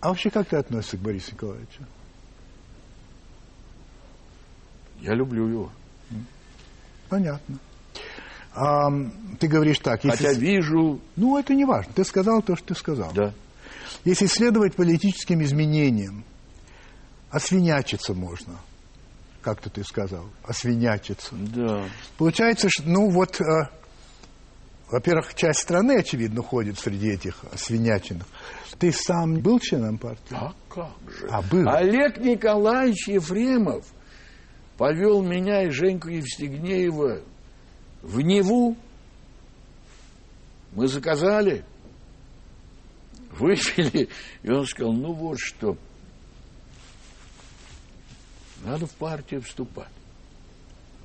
[0.00, 1.84] А вообще как ты относишься к Борису Николаевичу?
[5.00, 5.72] Я люблю его.
[7.08, 7.58] Понятно.
[8.52, 10.26] Ам, ты говоришь так, если...
[10.26, 11.92] Хотя вижу, Ну, это не важно.
[11.92, 13.12] Ты сказал то, что ты сказал.
[13.12, 13.32] да,
[14.04, 16.24] Если следовать политическим изменениям,
[17.30, 18.58] освинячиться можно.
[19.42, 21.34] Как-то ты сказал, освинячиться.
[21.34, 21.84] Да.
[22.18, 23.44] Получается, что, ну вот, э,
[24.90, 28.26] во-первых, часть страны, очевидно, ходит среди этих освиняченных.
[28.78, 30.32] Ты сам был членом партии?
[30.34, 31.28] А как же?
[31.30, 31.68] А, был.
[31.68, 33.86] Олег Николаевич Ефремов
[34.76, 37.22] повел меня и Женьку Евстигнеева
[38.02, 38.76] в Неву.
[40.72, 41.64] Мы заказали,
[43.32, 44.08] выпили,
[44.42, 45.76] и он сказал, ну вот что,
[48.64, 49.92] надо в партию вступать,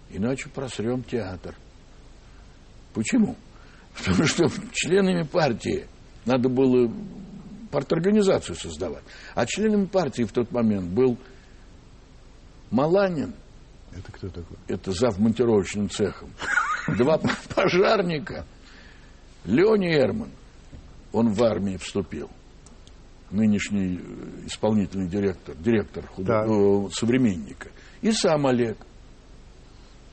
[0.10, 1.56] иначе просрем театр.
[2.94, 3.36] Почему?
[3.98, 5.88] Потому что членами партии
[6.26, 6.92] надо было
[7.72, 9.04] парторганизацию создавать.
[9.36, 11.18] А членами партии в тот момент был
[12.72, 13.34] Маланин,
[13.94, 14.58] Это кто такой?
[14.68, 16.32] это зав монтировочным цехом,
[16.98, 17.20] два
[17.54, 18.46] пожарника,
[19.46, 20.32] Леня Эрман,
[21.14, 22.30] он в армии вступил,
[23.36, 26.46] нынешний э, исполнительный директор, директор Да.
[26.46, 27.70] э, современника,
[28.02, 28.78] и сам Олег.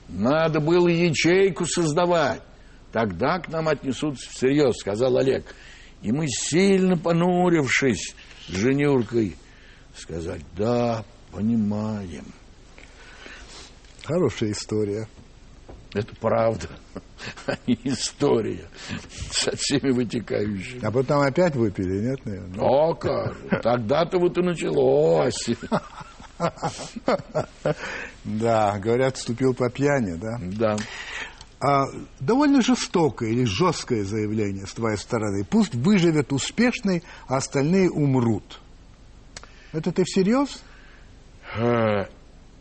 [0.09, 2.43] Надо было ячейку создавать.
[2.93, 5.55] Тогда к нам отнесутся всерьез, сказал Олег.
[6.03, 8.15] И мы, сильно понурившись
[8.49, 9.37] с Женюркой,
[9.97, 12.27] сказать, да, понимаем.
[14.05, 15.07] Хорошая история.
[15.95, 16.69] Это правда,
[17.47, 18.69] а не история
[19.31, 20.85] со всеми вытекающими.
[20.85, 22.61] А потом опять выпили, нет, наверное?
[22.61, 25.51] О, как тогда-то вот и началось.
[28.25, 30.39] Да, говорят, вступил по пьяни, да?
[30.41, 30.77] Да.
[31.61, 31.85] А,
[32.19, 35.45] довольно жестокое или жесткое заявление с твоей стороны.
[35.45, 38.61] Пусть выживет успешный, а остальные умрут.
[39.73, 40.63] Это ты всерьез?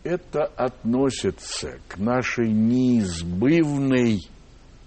[0.04, 4.20] Это относится к нашей неизбывной,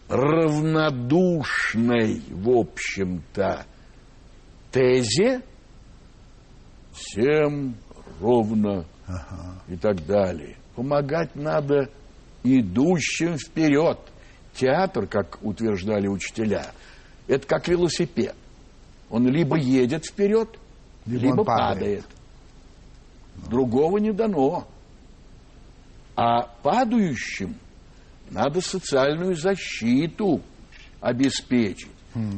[0.09, 3.65] равнодушной, в общем-то,
[4.73, 5.43] тезе
[6.93, 7.77] всем
[8.21, 8.87] ровно
[9.69, 10.57] и так далее.
[10.75, 11.89] Помогать надо
[12.43, 13.99] идущим вперед.
[14.55, 16.73] Театр, как утверждали учителя,
[17.29, 18.35] это как велосипед.
[19.11, 20.59] Он либо едет вперед,
[21.07, 22.05] Либо либо, падает.
[22.05, 22.07] падает.
[23.51, 24.67] Другого не дано.
[26.17, 27.57] А падающим
[28.31, 30.41] надо социальную защиту
[31.01, 31.91] обеспечить.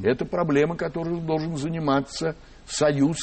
[0.03, 2.35] Это проблема, которой должен заниматься
[2.67, 3.19] союз.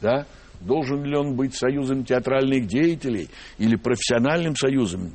[0.00, 0.26] Да?
[0.60, 5.12] Должен ли он быть союзом театральных деятелей или профессиональным союзом?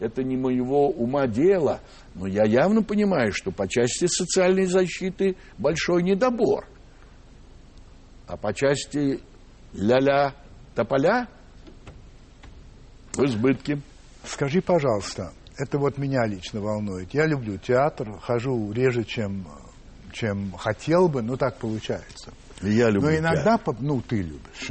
[0.00, 1.80] Это не моего ума дело,
[2.14, 6.66] но я явно понимаю, что по части социальной защиты большой недобор.
[8.26, 9.20] А по части
[9.72, 10.34] ля-ля
[10.74, 11.28] тополя
[13.12, 13.80] в избытке.
[14.26, 17.12] Скажи, пожалуйста, это вот меня лично волнует.
[17.12, 19.46] Я люблю театр, хожу реже, чем,
[20.12, 22.32] чем хотел бы, но так получается.
[22.62, 23.76] Я люблю Но иногда, театр.
[23.80, 24.70] ну, ты любишь.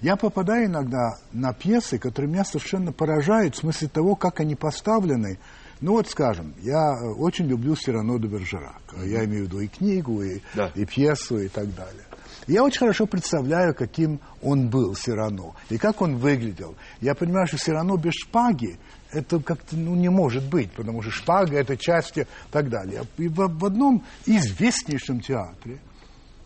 [0.00, 5.38] Я попадаю иногда на пьесы, которые меня совершенно поражают в смысле того, как они поставлены.
[5.80, 8.82] Ну вот, скажем, я э, очень люблю Сирано де Бержерак.
[9.04, 10.70] Я имею в виду и книгу, и, Да.
[10.74, 12.04] и пьесу, и так далее.
[12.46, 16.74] Я очень хорошо представляю, каким он был, Сирано, и как он выглядел.
[17.00, 18.78] Я понимаю, что Сирано без шпаги
[19.12, 23.02] это как-то ну, не может быть, потому что шпага– это часть и так далее.
[23.18, 25.78] И в, в одном известнейшем театре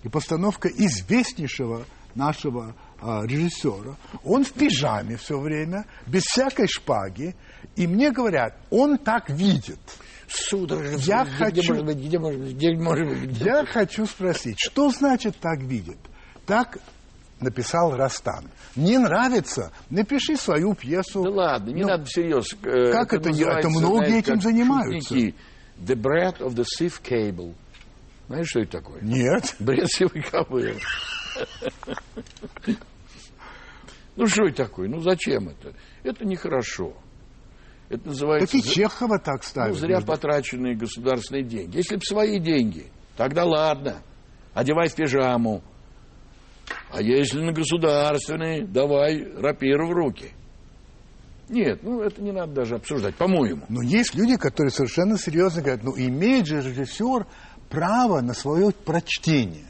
[0.03, 3.97] и постановка известнейшего нашего а, режиссера.
[4.25, 7.35] Он в пижаме все время, без всякой шпаги.
[7.77, 9.79] И мне говорят, он так видит.
[10.29, 13.65] Сударь, Я где, хочу- Где может быть, где может быть, где может быть, где- Я
[13.67, 15.99] хочу спросить, что значит так видит?
[16.47, 16.79] Так
[17.41, 18.51] написал Растан.
[18.75, 19.73] Не нравится?
[19.91, 21.23] Напиши свою пьесу.
[21.23, 22.47] Да ладно, не Ну, надо всерьез.
[22.65, 25.09] Э, как это называется, это многие знаете, этим занимаются.
[25.15, 25.35] шутники.
[25.79, 27.55] The bread of the sieve cable.
[28.29, 29.01] Знаешь, что это такое?
[29.03, 29.55] Нет.
[29.61, 30.81] Бред сивой кобылы.
[34.17, 34.89] Ну, что это такое?
[34.89, 35.75] Ну, зачем это?
[36.03, 36.95] Это нехорошо.
[37.89, 38.57] Это называется...
[38.57, 39.77] Так и Чехова так Ну, ставит.
[39.77, 41.77] зря между- потраченные государственные деньги.
[41.77, 44.03] Если бы свои деньги, тогда ладно.
[44.55, 45.63] Одевай в пижаму.
[46.91, 50.31] А если на государственные, давай рапиру в руки.
[51.49, 53.63] Нет, ну это не надо даже обсуждать, по-моему.
[53.69, 57.27] Но есть люди, которые совершенно серьезно говорят, ну имеет же режиссер
[57.71, 59.67] право на свое прочтение.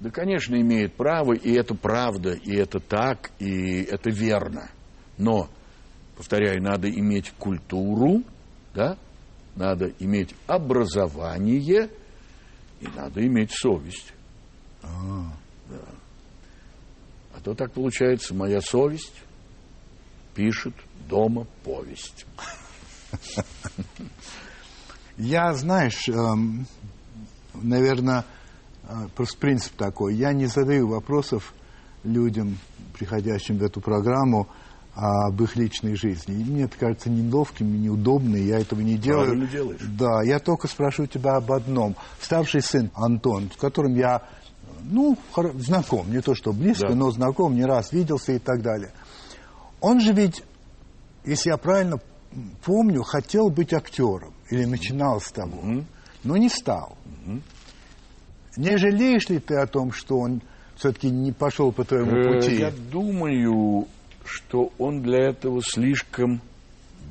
[0.00, 4.70] Да, конечно, имеет право, и это правда, и это так, и это верно.
[5.18, 5.48] Но,
[6.16, 8.22] повторяю, надо иметь культуру,
[8.74, 8.96] да,
[9.56, 11.90] надо иметь образование,
[12.80, 14.12] и надо иметь совесть.
[14.82, 15.78] Да.
[17.34, 19.22] А то так получается, моя совесть
[20.34, 20.74] пишет
[21.08, 22.26] дома повесть.
[25.18, 26.66] Я, знаешь, эм,
[27.54, 28.24] наверное,
[28.84, 30.14] э, просто принцип такой.
[30.14, 31.52] Я не задаю вопросов
[32.02, 32.58] людям,
[32.94, 34.48] приходящим в эту программу,
[34.94, 36.34] об их личной жизни.
[36.34, 39.24] И мне это кажется неловким и неудобным, и я этого не делаю.
[39.26, 39.80] Правильно делаешь.
[39.98, 41.96] Да, я только спрашиваю тебя об одном.
[42.20, 44.22] Старший сын Антон, с которым я,
[44.82, 45.16] ну,
[45.54, 46.94] знаком, не то что близко, Да.
[46.94, 48.92] но знаком, не раз виделся и так далее.
[49.80, 50.42] Он же ведь,
[51.24, 51.98] если я правильно
[52.64, 55.82] помню, хотел быть актером, или начинал с того,
[56.22, 56.96] но не стал.
[58.56, 60.42] Не жалеешь ли ты о том, что он
[60.76, 62.56] все-таки не пошел по твоему Э, пути?
[62.56, 63.86] Я думаю,
[64.24, 66.40] что он для этого слишком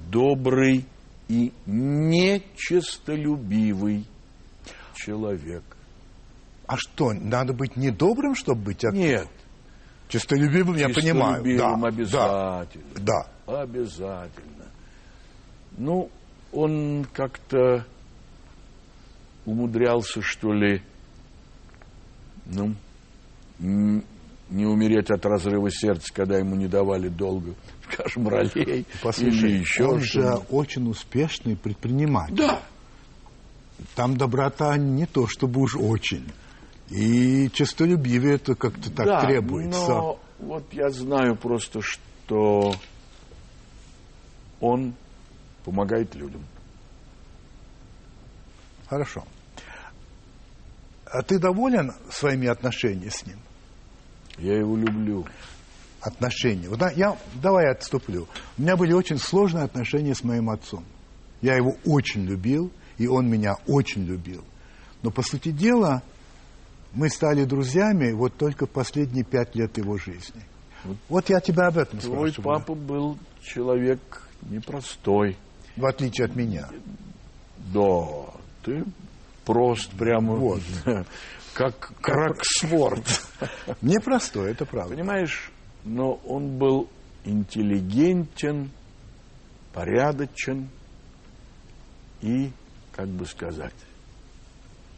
[0.09, 0.85] добрый
[1.27, 4.05] и нечистолюбивый
[4.95, 5.63] человек.
[6.67, 9.05] А что, надо быть недобрым, чтобы быть актером?
[9.05, 9.27] Нет,
[10.07, 11.43] Чистолюбивым, я понимаю.
[11.43, 12.99] чистолюбивым Да, обязательно.
[12.99, 13.27] да.
[13.61, 14.65] Обязательно.
[15.77, 16.09] Ну,
[16.51, 17.85] он как-то
[19.45, 20.81] умудрялся, что ли,
[22.45, 22.75] ну,
[24.51, 27.55] не умереть от разрыва сердца, когда ему не давали долго,
[27.91, 32.35] скажем, ролей Послушай, или еще он же очень успешный предприниматель.
[32.35, 32.61] Да,
[33.95, 36.29] Там доброта не то, чтобы уж очень.
[36.89, 39.87] И честолюбивие это как-то так да, требуется.
[39.87, 42.75] но вот я знаю просто, что
[44.59, 44.93] он
[45.63, 46.43] помогает людям.
[48.89, 49.23] Хорошо.
[51.05, 53.37] А ты доволен своими отношениями с ним?
[54.37, 55.25] Я его люблю.
[56.01, 56.67] Отношения.
[56.67, 58.27] Вот, я, давай я отступлю.
[58.57, 60.83] У меня были очень сложные отношения с моим отцом.
[61.41, 64.43] Я его очень любил, и он меня очень любил.
[65.03, 66.01] Но, по сути дела,
[66.93, 70.41] мы стали друзьями вот только последние пять лет его жизни.
[71.07, 72.59] Вот я тебя об этом Твой спрашиваю.
[72.59, 75.37] папа был человек непростой.
[75.77, 76.67] В отличие от меня.
[77.73, 78.25] Да,
[78.63, 78.83] ты
[79.45, 80.61] прост прямо, Вот.
[81.53, 83.05] как Кроксворд.
[83.81, 84.95] Непростой, это правда.
[84.95, 85.51] Понимаешь,
[85.83, 86.89] но он был
[87.25, 88.71] интеллигентен,
[89.73, 90.69] порядочен
[92.21, 92.51] и,
[92.93, 93.73] как бы сказать,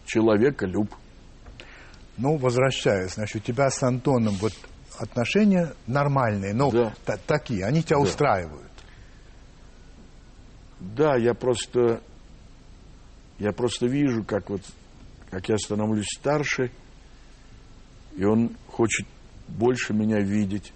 [0.06, 0.90] человеколюб.
[2.18, 4.54] Ну, возвращаясь, значит, у тебя с Антоном вот
[5.00, 6.94] отношения нормальные, но Да.
[7.06, 8.04] та- такие, они тебя Да.
[8.04, 8.72] устраивают.
[10.80, 12.02] Да, я просто,
[13.40, 14.62] я просто вижу, как вот,
[15.34, 16.70] как я становлюсь старше,
[18.16, 19.08] и он хочет
[19.48, 20.72] больше меня видеть.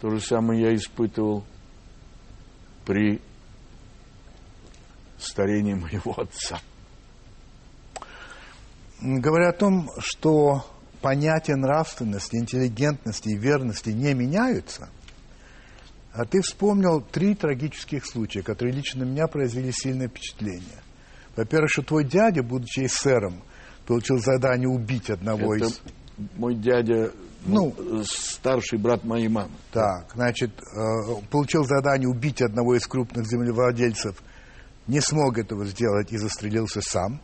[0.00, 1.44] То же самое я испытывал
[2.84, 3.20] при
[5.18, 6.60] старении моего отца.
[9.00, 10.64] Говоря о том, что
[11.00, 14.90] понятия нравственности, интеллигентности и верности не меняются,
[16.12, 20.82] а ты вспомнил три трагических случая, которые лично на меня произвели сильное впечатление.
[21.34, 23.42] Во-первых, что твой дядя, будучи эсером,
[23.92, 25.80] получил задание убить одного Это из...
[26.38, 27.12] мой дядя,
[27.44, 27.74] Ну.
[27.76, 29.50] ну, старший брат моей мамы.
[29.70, 34.16] Так, значит, э, получил задание убить одного из крупных землевладельцев,
[34.86, 37.20] не смог этого сделать и застрелился сам.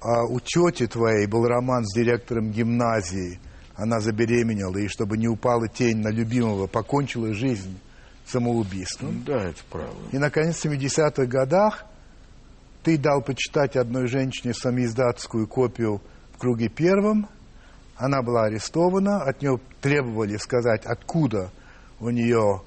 [0.00, 3.38] А у тети твоей был роман с директором гимназии,
[3.76, 7.78] она забеременела, и чтобы не упала тень на любимого, покончила жизнь
[8.24, 9.22] самоубийством.
[9.26, 9.96] Да, это правда.
[10.12, 11.84] И, наконец, в 70-х годах
[12.82, 16.00] ты дал почитать одной женщине самоиздатскую копию
[16.32, 17.28] в круге первом.
[17.96, 21.50] Она была арестована, от нее требовали сказать, откуда
[21.98, 22.62] у нее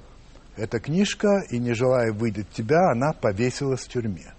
[0.56, 4.32] эта книжка, и, не желая выдать тебя, она повесилась в тюрьме.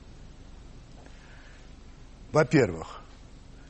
[2.31, 3.01] Во-первых,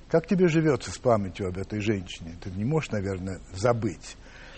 [0.07, 2.35] как тебе живется с памятью об этой женщине?
[2.43, 4.15] Ты не можешь, наверное, забыть.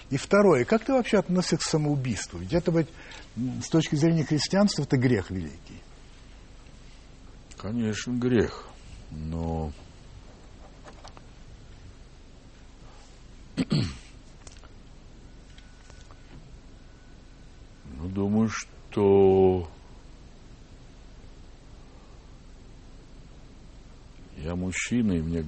[0.10, 2.40] И второе, как ты вообще относишься к самоубийству?
[2.40, 5.82] Ведь это м, с точки зрения христианства это грех великий.
[7.58, 8.66] Конечно, грех.
[9.10, 9.72] Но
[13.58, 13.66] ну,
[18.10, 19.68] думаю, что
[24.38, 25.44] я мужчина, и мне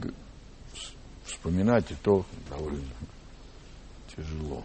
[1.25, 2.81] вспоминать и то довольно
[4.15, 4.63] тяжело.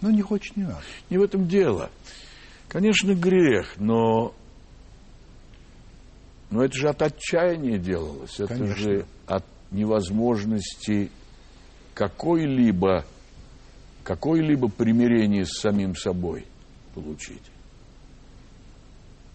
[0.00, 0.82] Ну, не хочешь, не надо.
[1.10, 1.90] Не в этом дело.
[2.68, 4.34] Конечно, грех, но...
[6.50, 8.38] Но это же от отчаяния делалось.
[8.38, 8.76] Это Конечно.
[8.76, 11.10] же от невозможности
[11.94, 13.04] какой-либо
[14.04, 16.46] какое-либо примирение с самим собой
[16.94, 17.42] получить.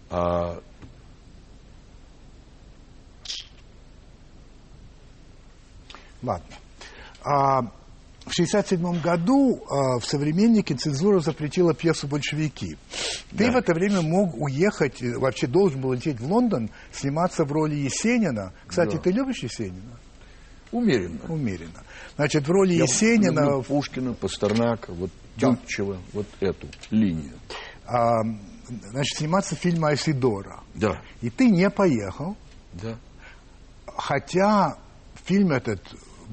[0.08, 0.62] А
[6.22, 6.56] Ладно.
[7.24, 7.62] А,
[8.24, 12.76] в 1967 году а, в «Современнике» цензура запретила пьесу «Большевики».
[13.36, 13.52] Ты Да.
[13.52, 17.74] в это время мог уехать, э, вообще должен был лететь в Лондон, сниматься в роли
[17.74, 18.52] Есенина.
[18.66, 19.02] Кстати, Да.
[19.02, 19.98] ты любишь Есенина?
[20.70, 21.20] умеренно.
[21.28, 21.82] Умеренно.
[22.16, 23.40] Значит, в роли Я Есенина...
[23.40, 27.34] люблю Пушкина, Пастернака, вот Тютчева, вот эту линию.
[27.84, 28.22] А,
[28.90, 30.60] значит, сниматься фильм Айсидора.
[30.74, 32.36] Да, И ты не поехал,
[32.72, 32.96] да,
[33.86, 34.78] хотя
[35.26, 35.82] фильм этот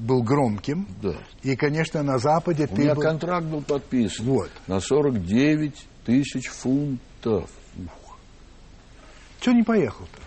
[0.00, 0.86] был громким.
[1.02, 1.14] да.
[1.42, 3.02] И, конечно, на Западе У ты меня был...
[3.02, 4.50] контракт был подписан Вот.
[4.66, 5.74] на 49
[6.04, 7.50] тысяч фунтов.
[9.40, 10.20] Чего не поехал-то?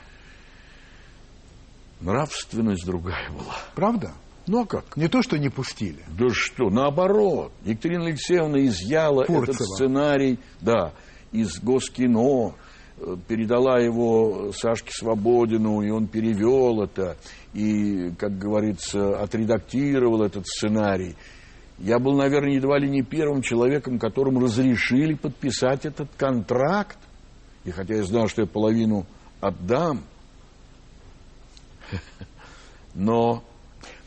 [2.01, 3.55] Нравственность другая была.
[3.75, 4.11] Правда?
[4.47, 4.97] Ну а как?
[4.97, 6.03] Не то, что не пустили.
[6.09, 7.53] Да что, наоборот.
[7.63, 9.63] Екатерина Алексеевна изъяла этот Фурцева.
[9.75, 10.93] сценарий, да,
[11.31, 12.53] из Госкино,
[13.27, 17.17] передала его Сашке Свободину, и он перевел это,
[17.53, 21.15] и, как говорится, отредактировал этот сценарий.
[21.79, 26.97] Я был, наверное, едва ли не первым человеком, которому разрешили подписать этот контракт.
[27.65, 29.05] И хотя я знал, что я половину
[29.41, 30.03] отдам,
[32.93, 33.43] но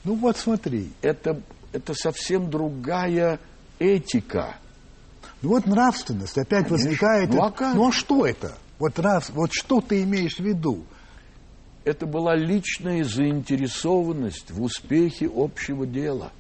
[0.05, 0.91] Ну вот смотри.
[1.03, 1.41] это,
[1.73, 3.41] это совсем другая
[3.79, 4.57] этика.
[5.43, 6.89] Ну вот нравственность опять Конечно.
[6.89, 7.31] возникает.
[7.31, 7.75] Ну, а как?
[7.75, 8.57] Ну а что это?
[8.79, 9.31] Вот, нрав...
[9.31, 10.85] вот что ты имеешь в виду?
[11.85, 16.33] Это была личная заинтересованность в успехе общего дела.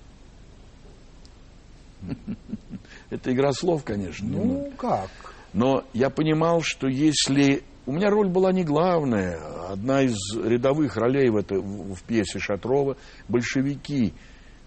[3.10, 4.24] Это игра слов, конечно.
[4.24, 4.46] немного.
[4.46, 5.10] Ну как?
[5.52, 7.62] Но я понимал, что если...
[7.86, 9.38] У меня роль была не главная.
[9.68, 12.96] Одна из рядовых ролей в, это, в в пьесе Шатрова–
[13.28, 14.12] большевики.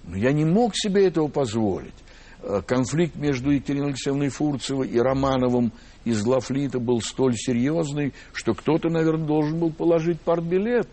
[0.06, 1.94] Но я не мог себе этого позволить.
[2.42, 5.72] Э, Конфликт между Екатериной Алексеевной Фурцевой и Романовым
[6.06, 10.88] из Глафлита был столь серьезный, что кто-то, наверное, должен был положить партбилет.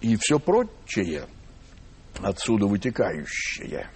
[0.00, 1.24] И все прочее,
[2.22, 3.88] отсюда вытекающее.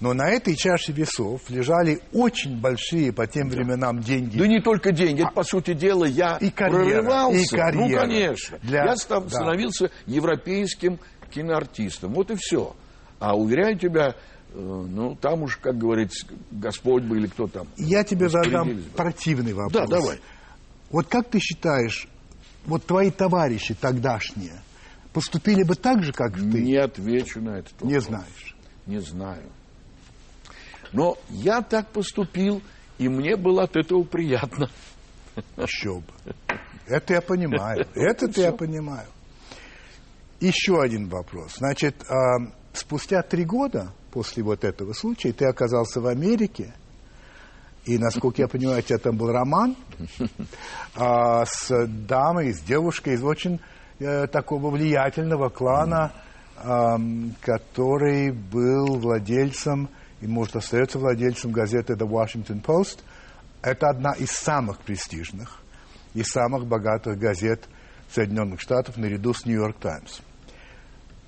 [0.00, 4.38] Но на этой чаше весов лежали очень большие по тем временам деньги.
[4.38, 7.38] Да не только деньги, это, по сути дела, я И карьера, прорывался.
[7.40, 7.88] и карьера.
[7.88, 8.58] Ну, конечно.
[8.62, 9.30] Для- Я став- да.
[9.30, 10.98] становился европейским
[11.30, 12.14] киноартистом.
[12.14, 12.74] Вот и все.
[13.18, 14.14] А уверяю тебя,
[14.58, 17.68] ну, там уж, как говорится, Господь бы или кто там.
[17.76, 19.88] Я тебе задам противный Да, вопрос.
[19.88, 20.20] давай.
[20.90, 22.08] Вот как ты считаешь,
[22.66, 24.60] вот твои товарищи тогдашние
[25.12, 26.40] поступили бы так же, как ты?
[26.62, 27.90] Не отвечу на этот вопрос.
[27.92, 28.56] Не знаешь.
[28.86, 29.50] Не знаю.
[30.92, 32.62] Но я так поступил,
[32.98, 34.70] и мне было от этого приятно.
[35.56, 36.34] Еще бы.
[36.86, 37.86] Это я понимаю.
[37.94, 39.06] Это я понимаю.
[40.40, 41.56] Еще один вопрос.
[41.58, 42.38] Значит, а,
[42.72, 46.74] спустя три года после вот этого случая ты оказался в Америке,
[47.84, 49.76] и, насколько я понимаю, у тебя там был роман
[50.96, 53.60] а, с дамой, с девушкой из очень
[54.00, 56.10] э, такого влиятельного клана,
[56.56, 59.88] ам, который был владельцем
[60.20, 62.98] и, может, остается владельцем газеты The Washington Post.
[63.62, 65.62] Это одна из самых престижных
[66.14, 67.68] и самых богатых газет
[68.12, 70.18] Соединенных Штатов наряду с Нью-Йорк Таймс.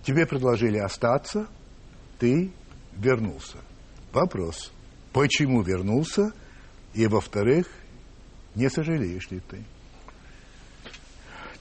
[0.02, 1.46] Тебе предложили остаться,
[2.18, 2.50] ты
[3.00, 3.56] вернулся.
[4.12, 4.72] Вопрос,
[5.12, 6.32] почему вернулся?
[6.94, 7.68] И, во-вторых,
[8.54, 9.62] не сожалеешь ли ты?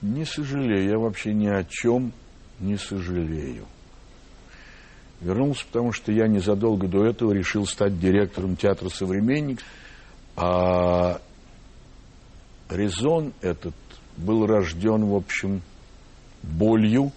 [0.02, 2.14] Не сожалею, я вообще ни о чем
[2.60, 3.66] не сожалею.
[5.22, 9.60] Вернулся, потому что я незадолго до этого решил стать директором театра «Современник»,
[10.38, 11.20] а
[12.70, 13.76] резон этот
[14.16, 15.62] был рожден, в общем,
[16.42, 17.12] болью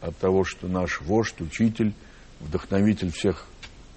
[0.00, 1.92] от того, что наш вождь, учитель,
[2.44, 3.46] вдохновитель всех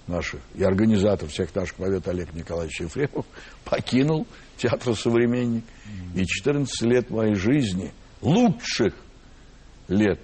[0.06, 3.26] наших и организатор всех наших побед Олег Николаевич Ефремов
[3.64, 4.26] покинул
[4.56, 5.64] театр «Современник».
[6.14, 8.94] И 14 лет моей жизни, лучших
[9.86, 10.20] лет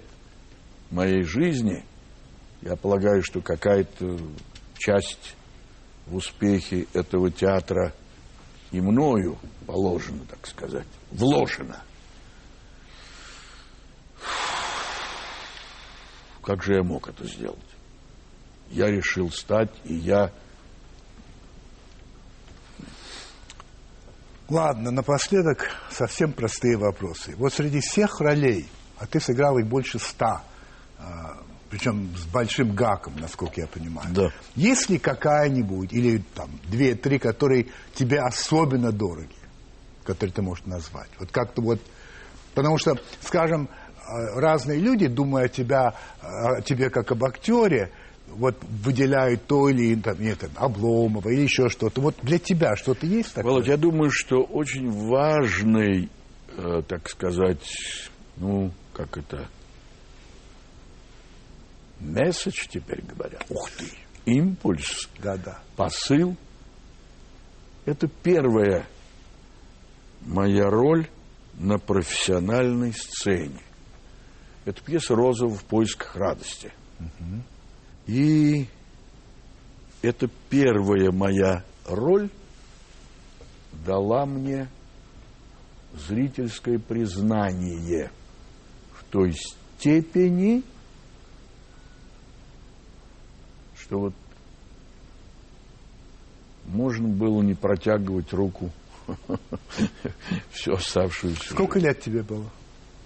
[0.89, 1.85] моей жизни,
[2.61, 4.17] я полагаю, что какая-то
[4.77, 5.35] часть
[6.07, 7.93] в успехе этого театра
[8.71, 11.81] и мною положена, так сказать, вложена.
[16.43, 17.74] Как же я мог это сделать?
[18.69, 20.31] Я решил стать, и я
[24.47, 27.33] Ладно, напоследок совсем простые вопросы.
[27.37, 28.67] Вот среди всех ролей,
[28.99, 30.43] а ты сыграл их больше ста,
[30.99, 31.41] а,
[31.71, 34.07] причем с большим гаком, насколько я понимаю.
[34.13, 34.29] Да.
[34.55, 39.35] Есть ли какая-нибудь, или там две-три, которые тебе особенно дороги,
[40.03, 41.09] которые ты можешь назвать?
[41.19, 41.81] Вот как-то вот,
[42.53, 47.91] потому что, скажем, а, разные люди, думая о, тебя, о тебе как об актере,
[48.27, 52.01] вот выделяют то или там, нет, там, Обломова или еще что-то.
[52.01, 53.51] Вот для тебя что-то есть такое?
[53.51, 56.09] Володь, я думаю, что очень важный,
[56.57, 59.47] э, так сказать, ну, как это,
[61.99, 63.45] месседж теперь говорят.
[63.49, 63.85] Ух ты!
[64.25, 65.59] Импульс, Да-да.
[65.75, 66.35] посыл.
[67.85, 68.87] Это первая
[70.25, 71.07] моя роль
[71.53, 73.61] на профессиональной сцене.
[74.65, 76.73] Это пьеса «Розова в поисках радости».
[78.07, 78.67] И
[80.01, 82.29] это первая моя роль
[83.85, 84.69] дала мне
[85.93, 88.11] зрительское признание
[88.93, 90.63] в той степени,
[93.75, 94.13] что вот
[96.65, 98.71] можно было не протягивать руку
[100.51, 101.49] всю оставшуюся.
[101.51, 102.49] Сколько лет тебе было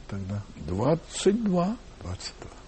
[0.07, 0.43] тогда?
[0.67, 1.77] 22.
[2.01, 2.58] 22.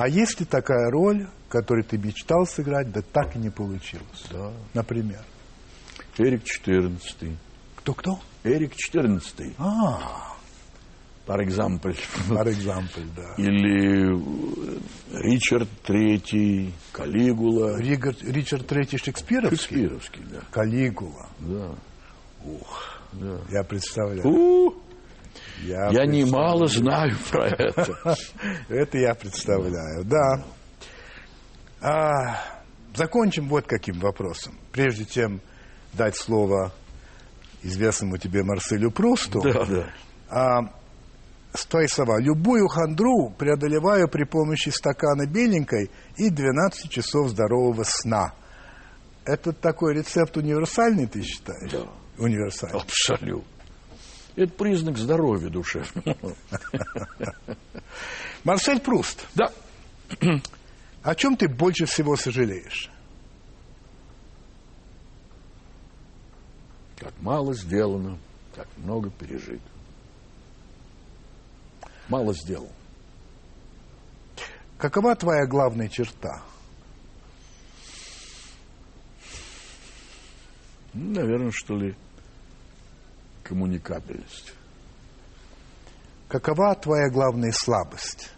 [0.00, 4.24] А есть ли такая роль, которую ты мечтал сыграть, да так и не получилось?
[4.30, 4.50] Да.
[4.72, 5.20] Например.
[6.16, 7.36] Эрик 14.
[7.76, 8.18] Кто-кто?
[8.42, 9.54] Эрик 14.
[9.58, 10.36] А,
[11.26, 11.94] Par example.
[12.28, 13.34] for example, да.
[13.36, 14.78] Или э,
[15.22, 17.78] Ричард Третий, Калигула.
[17.78, 19.58] Ригар- Ричард Третий Шекспировский?
[19.58, 20.40] Шекспировский, да.
[20.50, 21.28] Калигула.
[21.40, 21.74] Да.
[22.42, 23.38] Ух, да.
[23.50, 24.22] Я представляю.
[25.62, 28.16] Я, я немало знаю про это.
[28.68, 30.44] Это я представляю, да.
[31.80, 32.42] А,
[32.94, 34.58] закончим вот каким вопросом.
[34.72, 35.40] Прежде чем
[35.92, 36.72] дать слово
[37.62, 39.86] известному тебе Марселю Прусту, Да, да.
[40.28, 40.60] а,
[41.52, 48.32] с твоей слова, любую хандру преодолеваю при помощи стакана беленькой и 12 часов здорового сна.
[49.24, 51.70] Это такой рецепт универсальный, ты считаешь?
[51.72, 51.86] Да.
[52.18, 52.80] Универсальный.
[52.80, 53.44] Абсолютно.
[54.40, 56.34] Это признак здоровья душевного.
[58.44, 59.52] Марсель Пруст, Да.
[61.02, 62.90] о чем ты больше всего сожалеешь?
[66.96, 68.18] Как мало сделано,
[68.56, 69.60] как много пережито.
[72.08, 72.72] Мало сделал.
[74.78, 76.42] Какова твоя главная черта?
[80.94, 81.94] Наверное, что ли,
[83.50, 84.52] коммуникабельность.
[86.28, 88.30] Какова твоя главная слабость?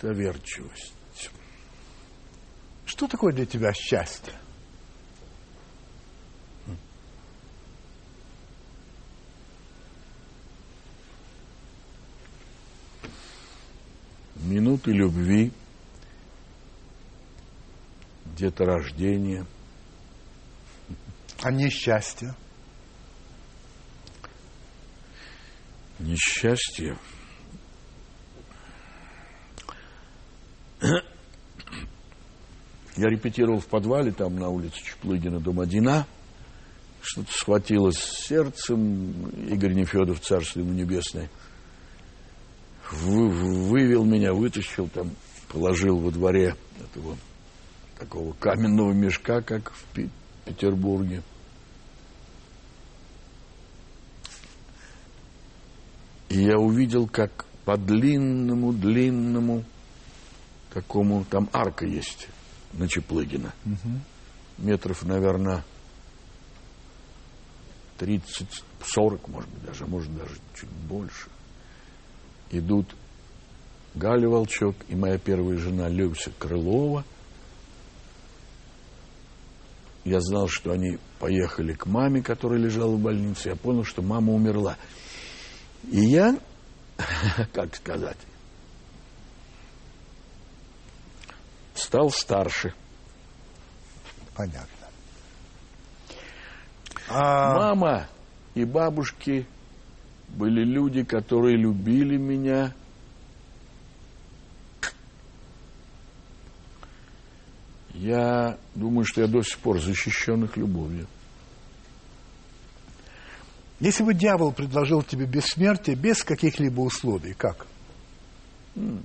[0.00, 0.94] Доверчивость.
[2.86, 4.32] Что такое для тебя счастье?
[14.36, 15.52] Минуты любви,
[18.24, 19.44] деторождение,
[21.42, 22.34] А несчастье?
[26.00, 26.96] Несчастье.
[32.96, 36.04] Я репетировал в подвале, там на улице Чеплыгина, дом 1А.
[37.02, 39.30] Что-то схватилось сердцем.
[39.48, 41.30] Игорь Нефедов, царство ему небесное,
[42.92, 45.12] вы- вывел меня, вытащил там,
[45.48, 47.16] положил во дворе этого
[47.98, 49.84] такого каменного мешка, как в
[50.44, 51.22] Петербурге.
[56.30, 59.64] И я увидел, как по длинному-длинному
[60.72, 62.28] такому, там арка есть
[62.72, 63.52] на Чеплыгина.
[64.56, 65.64] Метров, наверное,
[67.98, 71.28] 30-40, может быть, даже, может, даже чуть больше.
[72.52, 72.86] Идут
[73.94, 77.04] Галя Волчок и моя первая жена Люся Крылова.
[80.04, 83.50] Я знал, что они поехали к маме, которая лежала в больнице.
[83.50, 84.76] Я понял, что мама умерла.
[85.88, 86.38] И я,
[87.52, 88.18] как сказать,
[91.74, 92.74] стал старше.
[94.34, 94.68] Понятно.
[97.08, 98.08] А, Мама
[98.54, 99.46] и бабушки
[100.28, 102.72] были люди, которые любили меня.
[107.94, 111.06] Я думаю, что я до сих пор защищен их любовью.
[113.80, 117.66] Если бы дьявол предложил тебе бессмертие без каких-либо условий, как?
[118.74, 119.00] Ни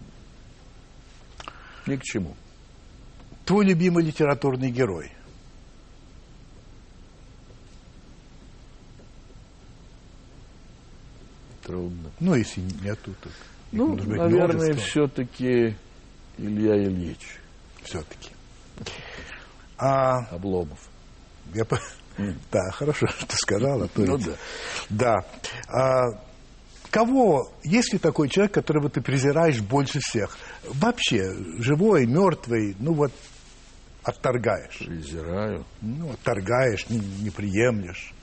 [1.95, 2.35] к чему.
[3.45, 5.11] Твой любимый литературный герой?
[11.63, 12.11] Трудно.
[12.19, 13.31] Ну, если нету, их
[13.71, 15.75] Ну, быть наверное, все-таки
[16.37, 17.39] Илья Ильич
[17.83, 18.31] все-таки.
[19.77, 20.87] А, Обломов.
[21.53, 21.65] я
[22.17, 23.87] по- Да, хорошо, что ты сказала.
[23.87, 24.31] то Ну да.
[24.89, 25.15] Да.
[25.67, 26.21] А,
[26.91, 30.37] кого, есть ли такой человек, которого ты презираешь больше всех?
[30.65, 33.11] Вообще, живой, мертвый, ну вот,
[34.03, 34.77] отторгаешь.
[34.79, 35.65] Презираю.
[35.81, 38.13] Ну, отторгаешь, не, не приемлешь.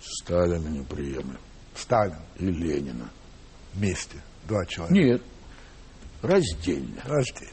[0.00, 1.38] Сталина не приемлю.
[1.74, 3.10] Сталин И Ленина.
[3.74, 4.16] вместе,
[4.46, 4.94] два человека.
[4.94, 5.22] Нет.
[6.22, 7.00] Раздельно.
[7.04, 7.52] Раздельно.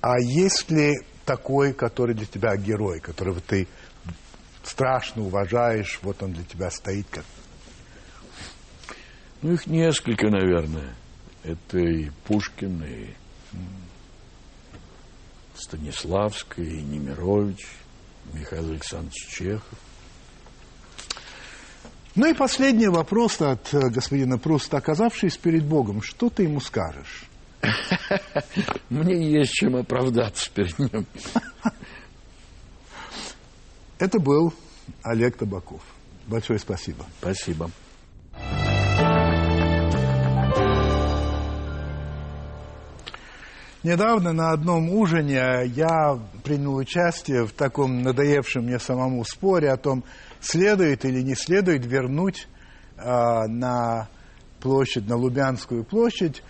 [0.00, 0.94] А есть ли
[1.28, 3.68] такой, который для тебя герой, которого ты
[4.64, 7.24] страшно уважаешь, вот он для тебя стоит как...
[9.42, 10.94] Ну, их несколько, наверное.
[11.44, 13.10] Это и Пушкин, и
[15.54, 17.66] Станиславская, и Немирович,
[18.32, 19.78] Михаил Александрович Чехов.
[22.14, 24.78] Ну и последний вопрос от э, господина Пруста.
[24.78, 27.28] Оказавшись перед Богом, что ты ему скажешь?
[28.90, 31.06] Мне есть чем оправдаться перед ним.
[33.98, 34.54] Это был
[35.02, 35.82] Олег Табаков.
[36.26, 37.04] Большое спасибо.
[37.20, 37.70] Спасибо.
[43.82, 50.04] Недавно на одном ужине я принял участие в таком надоевшем мне самому споре о том,
[50.40, 52.48] следует или не следует вернуть
[52.96, 53.02] э,
[53.46, 54.08] на
[54.60, 56.42] площадь, на Лубянскую площадь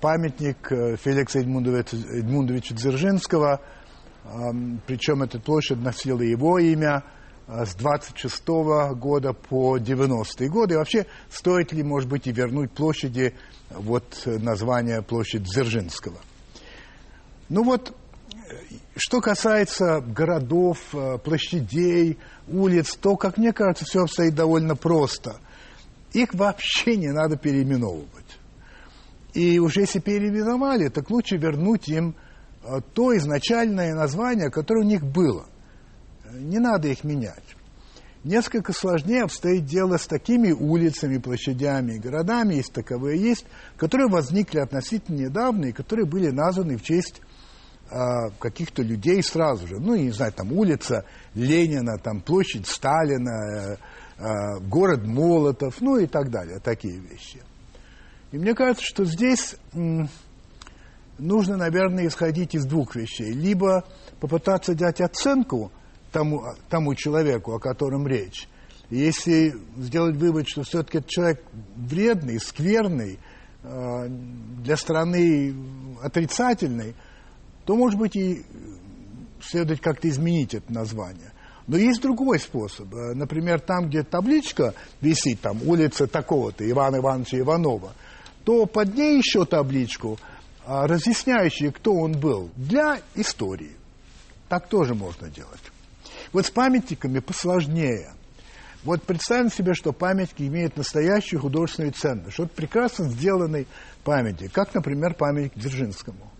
[0.00, 3.60] памятник э, Феликса Эдмундовича, Дзержинского,
[4.24, 4.28] э,
[4.86, 7.04] причем эта площадь носила его имя
[7.46, 10.74] э, с 26 -го года по 90-е годы.
[10.74, 13.34] И вообще, стоит ли, может быть, и вернуть площади
[13.70, 16.18] вот название площадь Дзержинского.
[17.48, 17.94] Ну вот,
[18.96, 25.40] что касается городов, э, площадей, улиц, то, как мне кажется, все обстоит довольно просто.
[26.12, 28.17] Их вообще не надо переименовывать.
[29.34, 32.16] И уже если переименовали, так лучше вернуть им
[32.64, 35.46] э, то изначальное название, которое у них было.
[36.32, 37.56] Не надо их менять.
[38.24, 44.58] Несколько сложнее обстоит дело с такими улицами, площадями и городами, есть таковые есть, которые возникли
[44.58, 47.22] относительно недавно и которые были названы в честь
[47.90, 49.78] а, каких-то людей сразу же.
[49.78, 51.04] Ну, не знаю, там улица
[51.34, 53.76] Ленина, там площадь Сталина, э,
[54.18, 57.40] э, город Молотов, ну и так далее, такие вещи.
[58.32, 59.56] И мне кажется, что здесь
[61.18, 63.32] нужно, наверное, исходить из двух вещей.
[63.32, 63.84] Либо
[64.20, 65.72] попытаться дать оценку
[66.12, 68.48] тому, тому человеку, о котором речь.
[68.90, 71.42] если сделать вывод, что все-таки этот человек
[71.76, 73.18] вредный, скверный,
[73.62, 75.54] э, для страны
[76.02, 76.94] отрицательный–
[77.68, 78.46] то, может быть, и
[79.42, 81.32] следует как-то изменить это название.
[81.66, 82.86] Но есть другой способ.
[82.94, 84.72] Э, например, там, где табличка
[85.02, 87.92] висит, там улица такого-то, Ивана Ивановича Иванова,
[88.48, 90.18] то под ней еще табличку,
[90.64, 93.76] а, разъясняющую, кто он был, для истории.
[94.48, 95.60] Так тоже можно делать.
[96.32, 98.14] Вот с памятниками посложнее.
[98.84, 102.38] Вот представим себе, что памятники имеют настоящую художественную ценность.
[102.38, 103.66] Вот прекрасно сделанный
[104.02, 106.32] памятник, как, например, памятник Дзержинскому.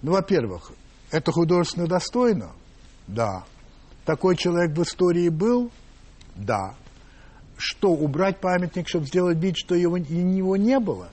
[0.00, 0.72] Ну, во-первых,
[1.10, 2.52] это художественно достойно?
[3.06, 3.44] Да.
[4.06, 5.70] Такой человек в истории был?
[6.34, 6.76] Да.
[7.58, 11.10] Что, убрать памятник, чтобы сделать вид, что его, его не было?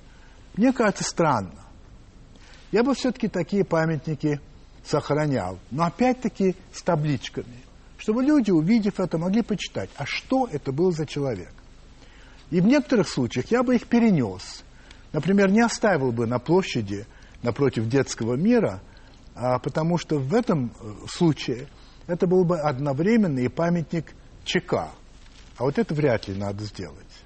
[0.60, 1.55] Мне кажется, странно.
[2.74, 4.41] Я бы все-таки такие памятники
[4.84, 5.57] сохранял.
[5.72, 7.64] Но опять-таки с табличками.
[7.97, 11.53] Чтобы люди, увидев это, могли почитать, а что это был за человек.
[12.51, 14.66] И в некоторых случаях я бы их перенес.
[15.14, 17.07] Например, не оставил бы на площади
[17.41, 18.82] напротив детского мира,
[19.36, 21.70] а, потому что в этом э, случае
[22.05, 24.89] это был бы одновременно и памятник ЧК.
[25.57, 27.24] А вот это вряд ли надо сделать.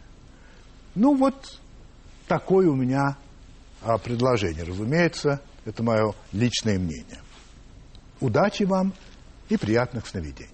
[0.94, 1.63] Ну вот
[2.28, 3.18] такое у меня
[3.82, 4.64] а, предложение.
[4.64, 7.20] Разумеется, это мое личное мнение.
[8.20, 8.94] Удачи вам
[9.50, 10.50] и приятных сновидений.